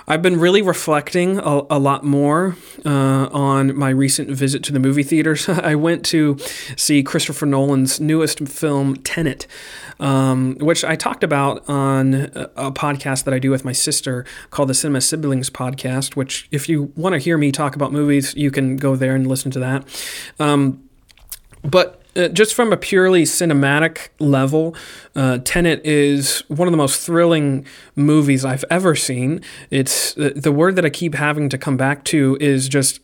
I've 0.06 0.22
been 0.22 0.38
really 0.40 0.62
reflecting 0.62 1.38
a, 1.38 1.62
a 1.70 1.78
lot 1.78 2.04
more 2.04 2.56
uh, 2.84 3.28
on 3.32 3.76
my 3.76 3.90
recent 3.90 4.30
visit 4.30 4.62
to 4.64 4.72
the 4.72 4.80
movie 4.80 5.02
theaters. 5.02 5.48
I 5.48 5.74
went 5.74 6.04
to 6.06 6.38
see 6.76 7.02
Christopher 7.02 7.46
Nolan's 7.46 8.00
newest 8.00 8.46
film, 8.48 8.96
Tenet, 8.96 9.46
um, 10.00 10.56
which 10.58 10.84
I 10.84 10.96
talked 10.96 11.22
about 11.22 11.68
on 11.68 12.14
a, 12.14 12.50
a, 12.56 12.72
podcast 12.72 13.24
that 13.24 13.34
I 13.34 13.38
do 13.38 13.50
with 13.50 13.64
my 13.64 13.72
sister 13.72 14.24
called 14.50 14.68
the 14.68 14.74
Cinema 14.74 15.00
Siblings 15.00 15.50
Podcast, 15.50 16.16
which, 16.16 16.48
if 16.50 16.68
you 16.68 16.92
want 16.96 17.14
to 17.14 17.18
hear 17.18 17.38
me 17.38 17.52
talk 17.52 17.76
about 17.76 17.92
movies, 17.92 18.34
you 18.34 18.50
can 18.50 18.76
go 18.76 18.96
there 18.96 19.14
and 19.14 19.26
listen 19.26 19.50
to 19.52 19.60
that. 19.60 19.84
Um, 20.40 20.88
but 21.62 22.01
uh, 22.16 22.28
just 22.28 22.54
from 22.54 22.72
a 22.72 22.76
purely 22.76 23.22
cinematic 23.24 24.08
level, 24.18 24.74
uh, 25.16 25.38
Tenet 25.44 25.84
is 25.84 26.40
one 26.48 26.68
of 26.68 26.72
the 26.72 26.78
most 26.78 27.04
thrilling 27.04 27.66
movies 27.96 28.44
I've 28.44 28.64
ever 28.70 28.94
seen. 28.94 29.40
It's 29.70 30.16
uh, 30.16 30.30
the 30.34 30.52
word 30.52 30.76
that 30.76 30.84
I 30.84 30.90
keep 30.90 31.14
having 31.14 31.48
to 31.48 31.58
come 31.58 31.76
back 31.76 32.04
to 32.04 32.36
is 32.40 32.68
just 32.68 33.00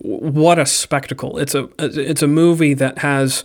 what 0.00 0.58
a 0.58 0.66
spectacle! 0.66 1.38
It's 1.38 1.54
a 1.54 1.68
it's 1.78 2.22
a 2.22 2.28
movie 2.28 2.74
that 2.74 2.98
has 2.98 3.44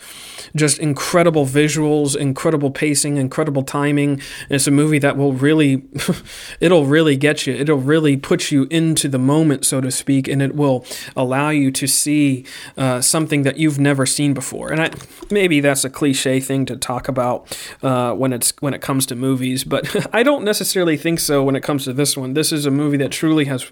just 0.56 0.80
incredible 0.80 1.46
visuals, 1.46 2.16
incredible 2.16 2.72
pacing, 2.72 3.18
incredible 3.18 3.64
timing. 3.64 4.12
And 4.12 4.52
it's 4.52 4.68
a 4.68 4.72
movie 4.72 5.00
that 5.00 5.18
will 5.18 5.34
really, 5.34 5.84
it'll 6.60 6.86
really 6.86 7.18
get 7.18 7.46
you. 7.46 7.54
It'll 7.54 7.78
really 7.78 8.16
put 8.18 8.52
you 8.52 8.68
into 8.70 9.08
the 9.08 9.20
moment, 9.20 9.66
so 9.66 9.82
to 9.82 9.92
speak, 9.92 10.28
and 10.28 10.42
it 10.42 10.56
will 10.56 10.86
allow 11.16 11.50
you 11.50 11.72
to 11.72 11.88
see 11.88 12.46
uh, 12.78 13.02
something 13.02 13.44
that 13.44 13.58
you've 13.58 13.80
never 13.80 14.06
seen 14.06 14.34
before. 14.34 14.72
And 14.72 14.82
I, 14.82 14.92
maybe 15.30 15.60
that's 15.60 15.84
a 15.84 15.90
cliche 15.90 16.40
thing 16.40 16.66
to 16.68 16.78
talk 16.78 17.08
about 17.08 17.58
uh, 17.84 18.14
when 18.14 18.32
it's 18.32 18.54
when 18.60 18.74
it 18.74 18.82
comes 18.82 19.06
to 19.08 19.16
movies, 19.16 19.64
but 19.64 19.94
I 20.14 20.24
don't 20.24 20.44
necessarily 20.44 20.98
think 20.98 21.20
so 21.20 21.44
when 21.44 21.56
it 21.56 21.62
comes 21.62 21.84
to 21.86 21.94
this 21.94 22.16
one. 22.16 22.34
This 22.34 22.52
is 22.52 22.66
a 22.66 22.72
movie 22.72 22.98
that 22.98 23.12
truly 23.12 23.46
has 23.46 23.66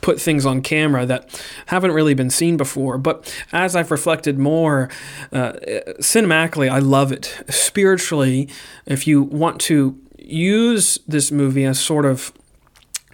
put 0.00 0.20
things 0.20 0.44
on 0.44 0.62
camera 0.62 1.06
that 1.06 1.40
haven't 1.66 1.92
really 1.92 2.14
been 2.14 2.23
seen 2.30 2.56
before. 2.56 2.98
But 2.98 3.32
as 3.52 3.76
I've 3.76 3.90
reflected 3.90 4.38
more, 4.38 4.88
uh, 5.32 5.52
cinematically, 6.00 6.70
I 6.70 6.78
love 6.78 7.12
it. 7.12 7.44
Spiritually, 7.48 8.48
if 8.86 9.06
you 9.06 9.22
want 9.22 9.60
to 9.62 9.98
use 10.18 10.98
this 11.06 11.30
movie 11.30 11.64
as 11.64 11.78
sort 11.78 12.04
of 12.04 12.32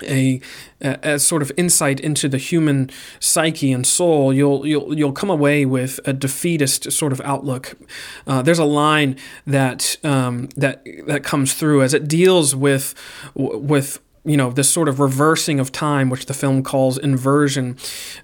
a 0.02 0.40
as 0.80 1.26
sort 1.26 1.42
of 1.42 1.52
insight 1.56 2.00
into 2.00 2.28
the 2.28 2.38
human 2.38 2.90
psyche 3.18 3.72
and 3.72 3.86
soul, 3.86 4.32
you'll 4.32 4.66
you'll 4.66 4.96
you'll 4.96 5.12
come 5.12 5.30
away 5.30 5.66
with 5.66 6.00
a 6.04 6.12
defeatist 6.12 6.90
sort 6.90 7.12
of 7.12 7.20
outlook. 7.22 7.76
Uh, 8.26 8.42
there's 8.42 8.58
a 8.58 8.64
line 8.64 9.16
that 9.46 9.96
um, 10.04 10.48
that 10.56 10.84
that 11.06 11.22
comes 11.22 11.54
through 11.54 11.82
as 11.82 11.94
it 11.94 12.08
deals 12.08 12.54
with 12.54 12.94
with 13.34 14.00
you 14.24 14.36
know 14.36 14.50
this 14.50 14.70
sort 14.70 14.88
of 14.88 15.00
reversing 15.00 15.58
of 15.60 15.72
time 15.72 16.10
which 16.10 16.26
the 16.26 16.34
film 16.34 16.62
calls 16.62 16.98
inversion. 16.98 17.76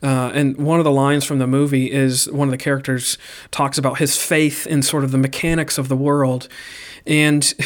Uh, 0.03 0.31
and 0.35 0.57
one 0.57 0.79
of 0.79 0.85
the 0.85 0.91
lines 0.91 1.25
from 1.25 1.39
the 1.39 1.47
movie 1.47 1.91
is 1.91 2.31
one 2.31 2.49
of 2.49 2.53
the 2.53 2.59
characters 2.59 3.19
talks 3.51 3.79
about 3.79 3.99
his 3.99 4.17
faith 4.17 4.67
in 4.67 4.83
sort 4.83 5.05
of 5.05 5.11
the 5.11 5.19
mechanics 5.19 5.79
of 5.79 5.89
the 5.89 5.97
world. 5.97 6.49
And 7.07 7.55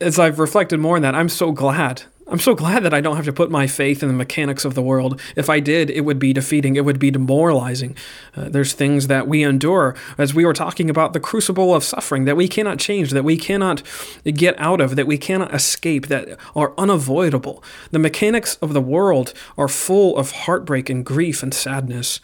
as 0.00 0.18
i've 0.18 0.38
reflected 0.38 0.78
more 0.78 0.96
on 0.96 1.02
that 1.02 1.14
i'm 1.14 1.28
so 1.28 1.52
glad 1.52 2.02
I'm 2.30 2.38
so 2.38 2.54
glad 2.54 2.82
that 2.82 2.92
I 2.92 3.00
don't 3.00 3.16
have 3.16 3.24
to 3.24 3.32
put 3.32 3.50
my 3.50 3.66
faith 3.66 4.02
in 4.02 4.08
the 4.08 4.14
mechanics 4.14 4.66
of 4.66 4.74
the 4.74 4.82
world. 4.82 5.18
If 5.34 5.48
I 5.48 5.60
did, 5.60 5.88
it 5.88 6.02
would 6.02 6.18
be 6.18 6.34
defeating, 6.34 6.76
it 6.76 6.84
would 6.84 6.98
be 6.98 7.10
demoralizing. 7.10 7.96
Uh, 8.36 8.50
there's 8.50 8.74
things 8.74 9.06
that 9.06 9.26
we 9.26 9.42
endure, 9.42 9.96
as 10.18 10.34
we 10.34 10.44
were 10.44 10.52
talking 10.52 10.90
about 10.90 11.14
the 11.14 11.20
crucible 11.20 11.74
of 11.74 11.82
suffering, 11.82 12.26
that 12.26 12.36
we 12.36 12.46
cannot 12.46 12.78
change, 12.78 13.12
that 13.12 13.24
we 13.24 13.38
cannot 13.38 13.82
get 14.24 14.58
out 14.60 14.82
of, 14.82 14.94
that 14.96 15.06
we 15.06 15.16
cannot 15.16 15.54
escape, 15.54 16.08
that 16.08 16.38
are 16.54 16.74
unavoidable. 16.76 17.64
The 17.92 17.98
mechanics 17.98 18.56
of 18.56 18.74
the 18.74 18.82
world 18.82 19.32
are 19.56 19.68
full 19.68 20.14
of 20.18 20.32
heartbreak 20.32 20.90
and 20.90 21.06
grief 21.06 21.42
and 21.42 21.54
sadness. 21.54 22.20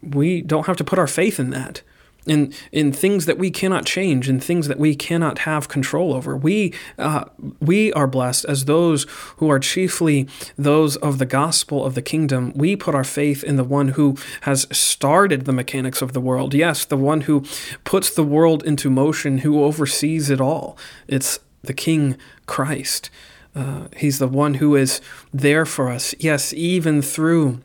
We 0.00 0.40
don't 0.40 0.66
have 0.66 0.76
to 0.76 0.84
put 0.84 1.00
our 1.00 1.08
faith 1.08 1.40
in 1.40 1.50
that 1.50 1.82
in 2.26 2.52
in 2.72 2.92
things 2.92 3.26
that 3.26 3.38
we 3.38 3.50
cannot 3.50 3.86
change, 3.86 4.28
in 4.28 4.40
things 4.40 4.68
that 4.68 4.78
we 4.78 4.94
cannot 4.94 5.40
have 5.40 5.68
control 5.68 6.14
over. 6.14 6.36
We 6.36 6.74
uh, 6.98 7.24
we 7.60 7.92
are 7.92 8.06
blessed 8.06 8.44
as 8.46 8.64
those 8.64 9.06
who 9.36 9.50
are 9.50 9.58
chiefly 9.58 10.28
those 10.56 10.96
of 10.96 11.18
the 11.18 11.26
gospel 11.26 11.84
of 11.84 11.94
the 11.94 12.02
kingdom. 12.02 12.52
We 12.54 12.76
put 12.76 12.94
our 12.94 13.04
faith 13.04 13.42
in 13.44 13.56
the 13.56 13.64
one 13.64 13.88
who 13.88 14.16
has 14.42 14.66
started 14.70 15.44
the 15.44 15.52
mechanics 15.52 16.02
of 16.02 16.12
the 16.12 16.20
world. 16.20 16.54
Yes, 16.54 16.84
the 16.84 16.96
one 16.96 17.22
who 17.22 17.44
puts 17.84 18.10
the 18.10 18.24
world 18.24 18.62
into 18.64 18.90
motion, 18.90 19.38
who 19.38 19.62
oversees 19.62 20.30
it 20.30 20.40
all. 20.40 20.76
It's 21.08 21.40
the 21.62 21.74
King 21.74 22.16
Christ. 22.46 23.10
Uh, 23.54 23.88
he's 23.96 24.18
the 24.18 24.28
one 24.28 24.54
who 24.54 24.76
is 24.76 25.00
there 25.32 25.66
for 25.66 25.88
us. 25.88 26.14
Yes, 26.18 26.52
even 26.52 27.02
through 27.02 27.60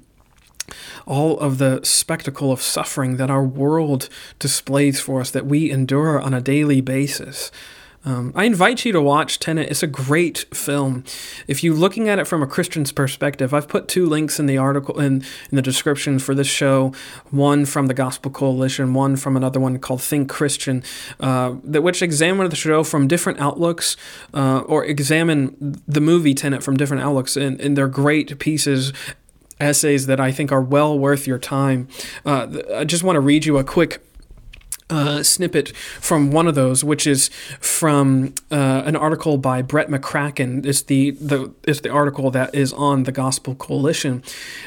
all 1.05 1.39
of 1.39 1.57
the 1.57 1.79
spectacle 1.83 2.51
of 2.51 2.61
suffering 2.61 3.17
that 3.17 3.29
our 3.29 3.43
world 3.43 4.09
displays 4.39 4.99
for 4.99 5.21
us, 5.21 5.31
that 5.31 5.45
we 5.45 5.71
endure 5.71 6.19
on 6.19 6.33
a 6.33 6.41
daily 6.41 6.81
basis. 6.81 7.51
Um, 8.05 8.31
I 8.35 8.43
invite 8.43 8.85
you 8.85 8.91
to 8.91 9.01
watch 9.01 9.39
Tenet. 9.39 9.69
It's 9.71 9.81
a 9.81 9.87
great 9.87 10.45
film. 10.53 11.03
If 11.47 11.63
you're 11.63 11.73
looking 11.75 12.07
at 12.07 12.19
it 12.19 12.27
from 12.27 12.43
a 12.43 12.47
Christian's 12.47 12.91
perspective, 12.91 13.51
I've 13.51 13.67
put 13.67 13.87
two 13.87 14.05
links 14.05 14.39
in 14.39 14.45
the 14.45 14.59
article 14.59 14.99
in, 14.99 15.23
in 15.49 15.55
the 15.55 15.61
description 15.61 16.19
for 16.19 16.35
this 16.35 16.47
show. 16.47 16.93
One 17.31 17.65
from 17.65 17.87
the 17.87 17.95
Gospel 17.95 18.29
Coalition, 18.29 18.93
one 18.93 19.15
from 19.15 19.35
another 19.35 19.59
one 19.59 19.79
called 19.79 20.03
Think 20.03 20.29
Christian, 20.29 20.83
uh, 21.19 21.55
that 21.63 21.81
which 21.81 22.03
examine 22.03 22.47
the 22.47 22.55
show 22.55 22.83
from 22.83 23.07
different 23.07 23.39
outlooks, 23.39 23.97
uh, 24.35 24.59
or 24.59 24.85
examine 24.85 25.81
the 25.87 26.01
movie 26.01 26.35
Tenet 26.35 26.61
from 26.61 26.77
different 26.77 27.01
outlooks, 27.01 27.35
and, 27.35 27.59
and 27.59 27.75
they're 27.75 27.87
great 27.87 28.37
pieces 28.37 28.93
essays 29.59 30.05
that 30.07 30.19
I 30.19 30.31
think 30.31 30.51
are 30.51 30.61
well 30.61 30.97
worth 30.97 31.27
your 31.27 31.39
time. 31.39 31.87
Uh, 32.25 32.47
I 32.73 32.83
just 32.83 33.03
want 33.03 33.15
to 33.15 33.21
read 33.21 33.45
you 33.45 33.57
a 33.57 33.63
quick 33.63 34.01
uh, 34.87 35.23
snippet 35.23 35.75
from 35.75 36.31
one 36.31 36.45
of 36.45 36.53
those, 36.53 36.83
which 36.83 37.07
is 37.07 37.29
from 37.59 38.35
uh, 38.51 38.83
an 38.85 38.95
article 38.95 39.37
by 39.37 39.61
Brett 39.61 39.87
McCracken. 39.89 40.63
It's 40.63 40.83
the, 40.83 41.11
the 41.11 41.51
it's 41.63 41.81
the 41.81 41.89
article 41.89 42.29
that 42.31 42.53
is 42.53 42.71
on 42.73 43.03
the 43.03 43.11
Gospel 43.11 43.55
Coalition, 43.55 44.23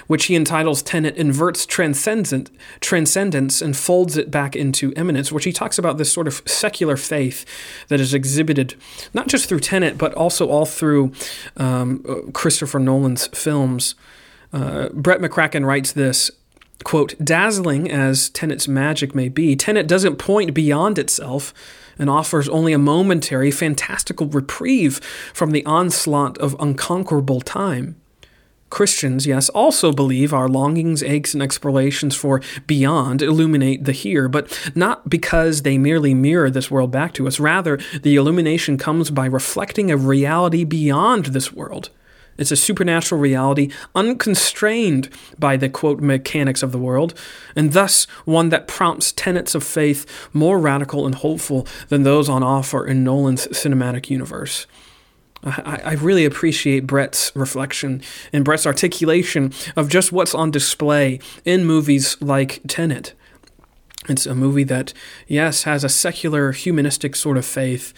which 0.09 0.25
he 0.25 0.35
entitles 0.35 0.83
"Tenet 0.83 1.17
inverts 1.17 1.65
transcendent 1.67 2.51
transcendence 2.81 3.63
and 3.63 3.77
folds 3.77 4.17
it 4.17 4.29
back 4.31 4.57
into 4.57 4.93
immanence," 4.97 5.31
which 5.31 5.45
he 5.45 5.53
talks 5.53 5.79
about 5.79 5.99
this 5.99 6.13
sort 6.13 6.27
of 6.27 6.43
secular 6.47 6.97
faith 6.97 7.45
that 7.87 8.01
is 8.01 8.13
exhibited 8.13 8.75
not 9.15 9.29
just 9.29 9.49
through 9.49 9.61
Tenet, 9.61 9.97
but 9.97 10.13
also 10.15 10.49
all 10.49 10.67
through 10.67 11.13
um, 11.57 12.33
Christopher 12.33 12.81
Nolan's 12.81 13.29
films. 13.29 13.95
Uh, 14.53 14.89
Brett 14.91 15.21
McCracken 15.21 15.65
writes 15.65 15.93
this 15.93 16.31
quote, 16.85 17.15
dazzling 17.23 17.91
as 17.91 18.31
Tenet's 18.31 18.69
magic 18.69 19.15
may 19.15 19.29
be, 19.29 19.57
Tenet 19.57 19.87
doesn't 19.87 20.17
point 20.17 20.55
beyond 20.55 20.99
itself 20.99 21.53
and 21.99 22.09
offers 22.09 22.49
only 22.49 22.73
a 22.73 22.79
momentary, 22.79 23.51
fantastical 23.51 24.27
reprieve 24.29 24.99
from 25.35 25.51
the 25.51 25.67
onslaught 25.67 26.39
of 26.39 26.57
unconquerable 26.61 27.41
time. 27.41 27.97
Christians, 28.71 29.27
yes, 29.27 29.49
also 29.49 29.93
believe 29.93 30.35
our 30.35 30.47
longings, 30.47 31.03
aches, 31.03 31.33
and 31.33 31.43
explorations 31.43 32.15
for 32.15 32.43
beyond 32.67 33.23
illuminate 33.23 33.85
the 33.85 33.93
here, 33.93 34.29
but 34.29 34.71
not 34.75 35.09
because 35.09 35.63
they 35.63 35.79
merely 35.79 36.13
mirror 36.13 36.51
this 36.51 36.71
world 36.71 36.91
back 36.91 37.15
to 37.15 37.27
us. 37.27 37.41
Rather, 37.41 37.79
the 38.03 38.15
illumination 38.15 38.77
comes 38.77 39.11
by 39.11 39.25
reflecting 39.25 39.91
a 39.91 39.97
reality 39.97 40.65
beyond 40.65 41.27
this 41.27 41.51
world. 41.51 41.89
It's 42.39 42.53
a 42.53 42.57
supernatural 42.57 43.21
reality 43.21 43.71
unconstrained 43.95 45.11
by 45.39 45.57
the 45.57 45.69
quote 45.69 46.01
mechanics 46.01 46.63
of 46.63 46.73
the 46.73 46.79
world, 46.79 47.13
and 47.55 47.73
thus 47.73 48.05
one 48.25 48.49
that 48.51 48.69
prompts 48.69 49.13
tenets 49.13 49.55
of 49.55 49.65
faith 49.65 50.07
more 50.33 50.59
radical 50.59 51.05
and 51.05 51.17
hopeful 51.17 51.67
than 51.89 52.05
those 52.05 52.29
on 52.29 52.43
offer 52.43 52.87
in 52.87 53.05
Nolan's 53.05 53.49
cinematic 53.49 54.09
universe. 54.09 54.67
I, 55.45 55.81
I 55.85 55.93
really 55.95 56.25
appreciate 56.25 56.87
Brett's 56.87 57.31
reflection 57.35 58.03
and 58.33 58.45
Brett's 58.45 58.67
articulation 58.67 59.53
of 59.77 59.89
just 59.89 60.13
what's 60.13 60.35
on 60.35 60.51
display 60.51 61.21
in 61.45 61.65
movies 61.65 62.17
like 62.21 62.61
Tenet. 62.67 63.15
It's 64.09 64.27
a 64.27 64.35
movie 64.35 64.65
that, 64.65 64.93
yes, 65.27 65.65
has 65.65 65.85
a 65.85 65.89
secular, 65.89 66.53
humanistic 66.53 67.15
sort 67.15 67.37
of 67.37 67.45
faith, 67.45 67.93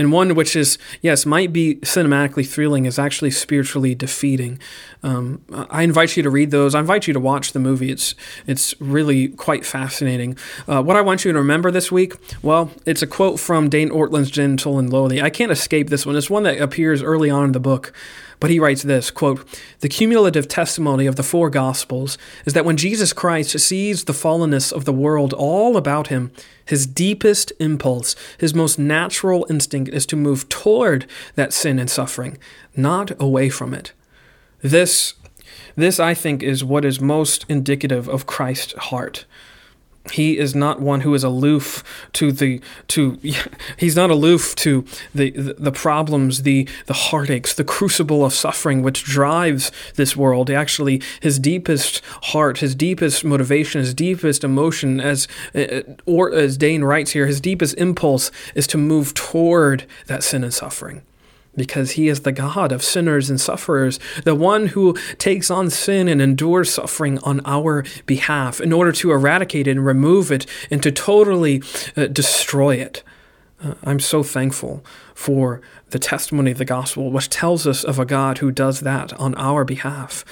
and 0.00 0.10
one 0.10 0.34
which 0.34 0.56
is 0.56 0.78
yes 1.02 1.26
might 1.26 1.52
be 1.52 1.76
cinematically 1.76 2.48
thrilling 2.48 2.86
is 2.86 2.98
actually 2.98 3.30
spiritually 3.30 3.94
defeating. 3.94 4.58
Um, 5.02 5.42
i 5.70 5.82
invite 5.82 6.16
you 6.16 6.22
to 6.22 6.30
read 6.30 6.50
those. 6.50 6.74
I 6.74 6.80
invite 6.80 7.06
you 7.06 7.12
to 7.12 7.20
watch 7.20 7.52
the 7.52 7.58
movie. 7.58 7.90
It's 7.90 8.14
it's 8.46 8.74
really 8.80 9.28
quite 9.28 9.66
fascinating. 9.66 10.36
Uh, 10.66 10.82
what 10.82 10.96
i 10.96 11.02
want 11.02 11.24
you 11.24 11.32
to 11.32 11.38
remember 11.38 11.70
this 11.70 11.92
week 11.92 12.14
well 12.42 12.70
it's 12.86 13.02
a 13.02 13.06
quote 13.06 13.38
from 13.38 13.68
dane 13.68 13.90
ortlund's 13.90 14.30
gentle 14.30 14.78
and 14.78 14.90
lowly. 14.90 15.20
I 15.20 15.28
can't 15.28 15.52
escape 15.52 15.90
this 15.90 16.06
one. 16.06 16.16
It's 16.16 16.30
one 16.30 16.44
that 16.44 16.58
appears 16.58 17.02
early 17.02 17.28
on 17.28 17.44
in 17.44 17.52
the 17.52 17.60
book 17.60 17.92
but 18.40 18.50
he 18.50 18.58
writes 18.58 18.82
this 18.82 19.10
quote, 19.10 19.46
The 19.80 19.88
cumulative 19.88 20.48
testimony 20.48 21.06
of 21.06 21.16
the 21.16 21.22
four 21.22 21.50
Gospels 21.50 22.18
is 22.46 22.54
that 22.54 22.64
when 22.64 22.78
Jesus 22.78 23.12
Christ 23.12 23.58
sees 23.60 24.04
the 24.04 24.12
fallenness 24.12 24.72
of 24.72 24.86
the 24.86 24.92
world 24.92 25.32
all 25.34 25.76
about 25.76 26.08
him, 26.08 26.32
his 26.64 26.86
deepest 26.86 27.52
impulse, 27.60 28.16
his 28.38 28.54
most 28.54 28.78
natural 28.78 29.46
instinct 29.50 29.90
is 29.92 30.06
to 30.06 30.16
move 30.16 30.48
toward 30.48 31.06
that 31.34 31.52
sin 31.52 31.78
and 31.78 31.90
suffering, 31.90 32.38
not 32.74 33.12
away 33.20 33.50
from 33.50 33.74
it. 33.74 33.92
This, 34.62 35.14
this 35.76 36.00
I 36.00 36.14
think, 36.14 36.42
is 36.42 36.64
what 36.64 36.84
is 36.84 37.00
most 37.00 37.44
indicative 37.48 38.08
of 38.08 38.26
Christ's 38.26 38.72
heart 38.74 39.26
he 40.12 40.38
is 40.38 40.54
not 40.54 40.80
one 40.80 41.02
who 41.02 41.14
is 41.14 41.22
aloof 41.22 41.84
to 42.14 42.32
the 42.32 42.60
to 42.88 43.18
he's 43.76 43.96
not 43.96 44.10
aloof 44.10 44.54
to 44.56 44.84
the, 45.14 45.30
the, 45.30 45.70
problems 45.70 46.42
the 46.42 46.68
the 46.86 46.94
heartaches 46.94 47.54
the 47.54 47.64
crucible 47.64 48.24
of 48.24 48.32
suffering 48.32 48.82
which 48.82 49.04
drives 49.04 49.70
this 49.96 50.16
world. 50.16 50.50
Actually 50.50 51.02
his 51.20 51.38
deepest 51.38 52.02
heart 52.22 52.58
his 52.58 52.74
deepest 52.74 53.24
motivation 53.24 53.80
his 53.80 53.94
deepest 53.94 54.42
emotion 54.42 55.00
as 55.00 55.28
uh, 55.54 55.82
or 56.06 56.32
as 56.32 56.56
Dane 56.56 56.82
writes 56.82 57.12
here 57.12 57.26
his 57.26 57.40
deepest 57.40 57.76
impulse 57.76 58.30
is 58.54 58.66
to 58.68 58.78
move 58.78 59.14
toward 59.14 59.84
that 60.06 60.22
sin 60.22 60.42
and 60.42 60.54
suffering 60.54 61.02
because 61.60 61.90
he 61.92 62.08
is 62.08 62.20
the 62.20 62.32
God 62.32 62.72
of 62.72 62.82
sinners 62.82 63.28
and 63.28 63.38
sufferers, 63.38 64.00
the 64.24 64.34
one 64.34 64.68
who 64.68 64.94
takes 65.18 65.50
on 65.50 65.68
sin 65.68 66.08
and 66.08 66.22
endures 66.22 66.72
suffering 66.72 67.18
on 67.18 67.42
our 67.44 67.84
behalf 68.06 68.62
in 68.62 68.72
order 68.72 68.92
to 68.92 69.12
eradicate 69.12 69.66
it 69.66 69.72
and 69.72 69.84
remove 69.84 70.32
it 70.32 70.46
and 70.70 70.82
to 70.82 70.90
totally 70.90 71.62
uh, 71.98 72.06
destroy 72.06 72.76
it. 72.76 73.02
Uh, 73.62 73.74
I'm 73.84 74.00
so 74.00 74.22
thankful 74.22 74.82
for 75.14 75.60
the 75.90 75.98
testimony 75.98 76.52
of 76.52 76.58
the 76.58 76.64
gospel, 76.64 77.10
which 77.10 77.28
tells 77.28 77.66
us 77.66 77.84
of 77.84 77.98
a 77.98 78.06
God 78.06 78.38
who 78.38 78.50
does 78.50 78.80
that 78.80 79.12
on 79.20 79.34
our 79.34 79.66
behalf. 79.66 80.24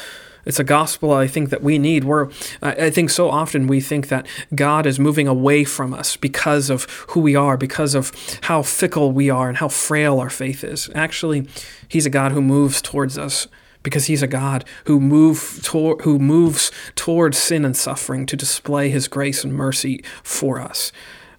It's 0.48 0.58
a 0.58 0.64
gospel 0.64 1.12
I 1.12 1.28
think 1.28 1.50
that 1.50 1.62
we 1.62 1.78
need. 1.78 2.04
Where 2.04 2.30
I 2.62 2.90
think 2.90 3.11
so 3.11 3.30
often 3.30 3.66
we 3.66 3.80
think 3.80 4.08
that 4.08 4.26
God 4.54 4.87
is 4.87 4.98
moving 4.98 5.28
away 5.28 5.62
from 5.62 5.92
us 5.92 6.16
because 6.16 6.70
of 6.70 6.84
who 7.11 7.20
we 7.20 7.37
are, 7.37 7.56
because 7.56 7.94
of 7.94 8.12
how 8.44 8.62
fickle 8.62 9.12
we 9.12 9.28
are 9.28 9.48
and 9.48 9.58
how 9.58 9.68
frail 9.68 10.18
our 10.18 10.30
faith 10.30 10.64
is. 10.64 10.88
Actually, 10.94 11.46
He's 11.87 12.06
a 12.06 12.11
God 12.11 12.32
who 12.32 12.40
moves 12.40 12.80
towards 12.82 13.18
us 13.18 13.46
because 13.82 14.06
he's 14.06 14.22
a 14.22 14.26
God 14.26 14.64
who 14.84 15.00
move 15.00 15.64
who 15.72 16.18
moves 16.18 16.72
towards 16.94 17.38
sin 17.38 17.64
and 17.64 17.76
suffering 17.76 18.26
to 18.26 18.37
display 18.37 18.90
his 18.90 19.08
grace 19.08 19.44
and 19.44 19.54
mercy 19.54 20.02
for 20.22 20.61
us. 20.61 20.92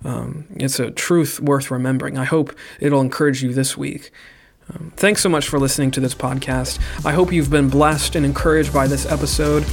Um, 0.06 0.46
it's 0.56 0.80
a 0.80 0.92
truth 0.92 1.40
worth 1.40 1.70
remembering. 1.70 2.18
I 2.18 2.24
hope 2.24 2.56
it'll 2.80 3.02
encourage 3.02 3.44
you 3.44 3.54
this 3.54 3.76
week. 3.78 4.12
Um, 4.74 4.92
thanks 4.96 5.22
so 5.22 5.30
much 5.30 5.48
for 5.48 5.60
listening 5.60 5.92
to 5.92 6.00
this 6.00 6.14
podcast. 6.14 6.80
I 7.06 7.12
hope 7.12 7.32
you've 7.32 7.50
been 7.50 7.70
blessed 7.70 8.16
and 8.16 8.26
encouraged 8.26 8.74
by 8.74 8.88
this 8.88 9.06
episode. 9.06 9.64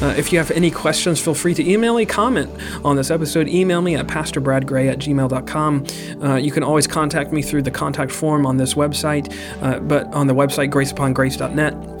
Uh, 0.00 0.14
if 0.16 0.32
you 0.32 0.38
have 0.38 0.50
any 0.50 0.70
questions, 0.70 1.20
feel 1.20 1.34
free 1.34 1.54
to 1.54 1.70
email 1.70 1.94
me, 1.94 2.06
comment 2.06 2.50
on 2.84 2.96
this 2.96 3.10
episode. 3.10 3.48
Email 3.48 3.82
me 3.82 3.96
at 3.96 4.06
pastorbradgray 4.06 4.90
at 4.90 4.98
gmail.com. 4.98 5.86
Uh, 6.22 6.36
you 6.36 6.50
can 6.50 6.62
always 6.62 6.86
contact 6.86 7.32
me 7.32 7.42
through 7.42 7.62
the 7.62 7.70
contact 7.70 8.12
form 8.12 8.46
on 8.46 8.56
this 8.56 8.74
website, 8.74 9.34
uh, 9.62 9.78
but 9.80 10.06
on 10.14 10.26
the 10.26 10.34
website 10.34 10.70
graceupongrace.net. 10.70 11.95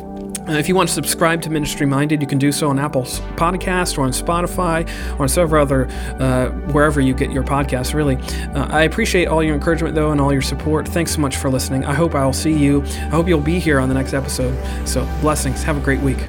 If 0.48 0.68
you 0.68 0.76
want 0.76 0.88
to 0.88 0.94
subscribe 0.94 1.42
to 1.42 1.50
Ministry 1.50 1.86
Minded, 1.86 2.20
you 2.20 2.26
can 2.28 2.38
do 2.38 2.52
so 2.52 2.70
on 2.70 2.78
Apple 2.78 3.02
Podcast 3.02 3.98
or 3.98 4.02
on 4.02 4.12
Spotify 4.12 4.88
or 5.18 5.22
on 5.22 5.28
several 5.28 5.60
other, 5.60 5.88
uh, 6.20 6.50
wherever 6.72 7.00
you 7.00 7.14
get 7.14 7.32
your 7.32 7.42
podcasts, 7.42 7.94
really. 7.94 8.16
Uh, 8.54 8.66
I 8.68 8.82
appreciate 8.82 9.26
all 9.26 9.42
your 9.42 9.54
encouragement, 9.54 9.96
though, 9.96 10.12
and 10.12 10.20
all 10.20 10.32
your 10.32 10.42
support. 10.42 10.86
Thanks 10.86 11.14
so 11.14 11.20
much 11.20 11.36
for 11.36 11.50
listening. 11.50 11.84
I 11.84 11.94
hope 11.94 12.14
I'll 12.14 12.32
see 12.32 12.56
you. 12.56 12.82
I 12.82 13.10
hope 13.10 13.26
you'll 13.26 13.40
be 13.40 13.58
here 13.58 13.80
on 13.80 13.88
the 13.88 13.94
next 13.94 14.14
episode. 14.14 14.56
So, 14.86 15.04
blessings. 15.20 15.64
Have 15.64 15.76
a 15.76 15.80
great 15.80 16.00
week. 16.00 16.28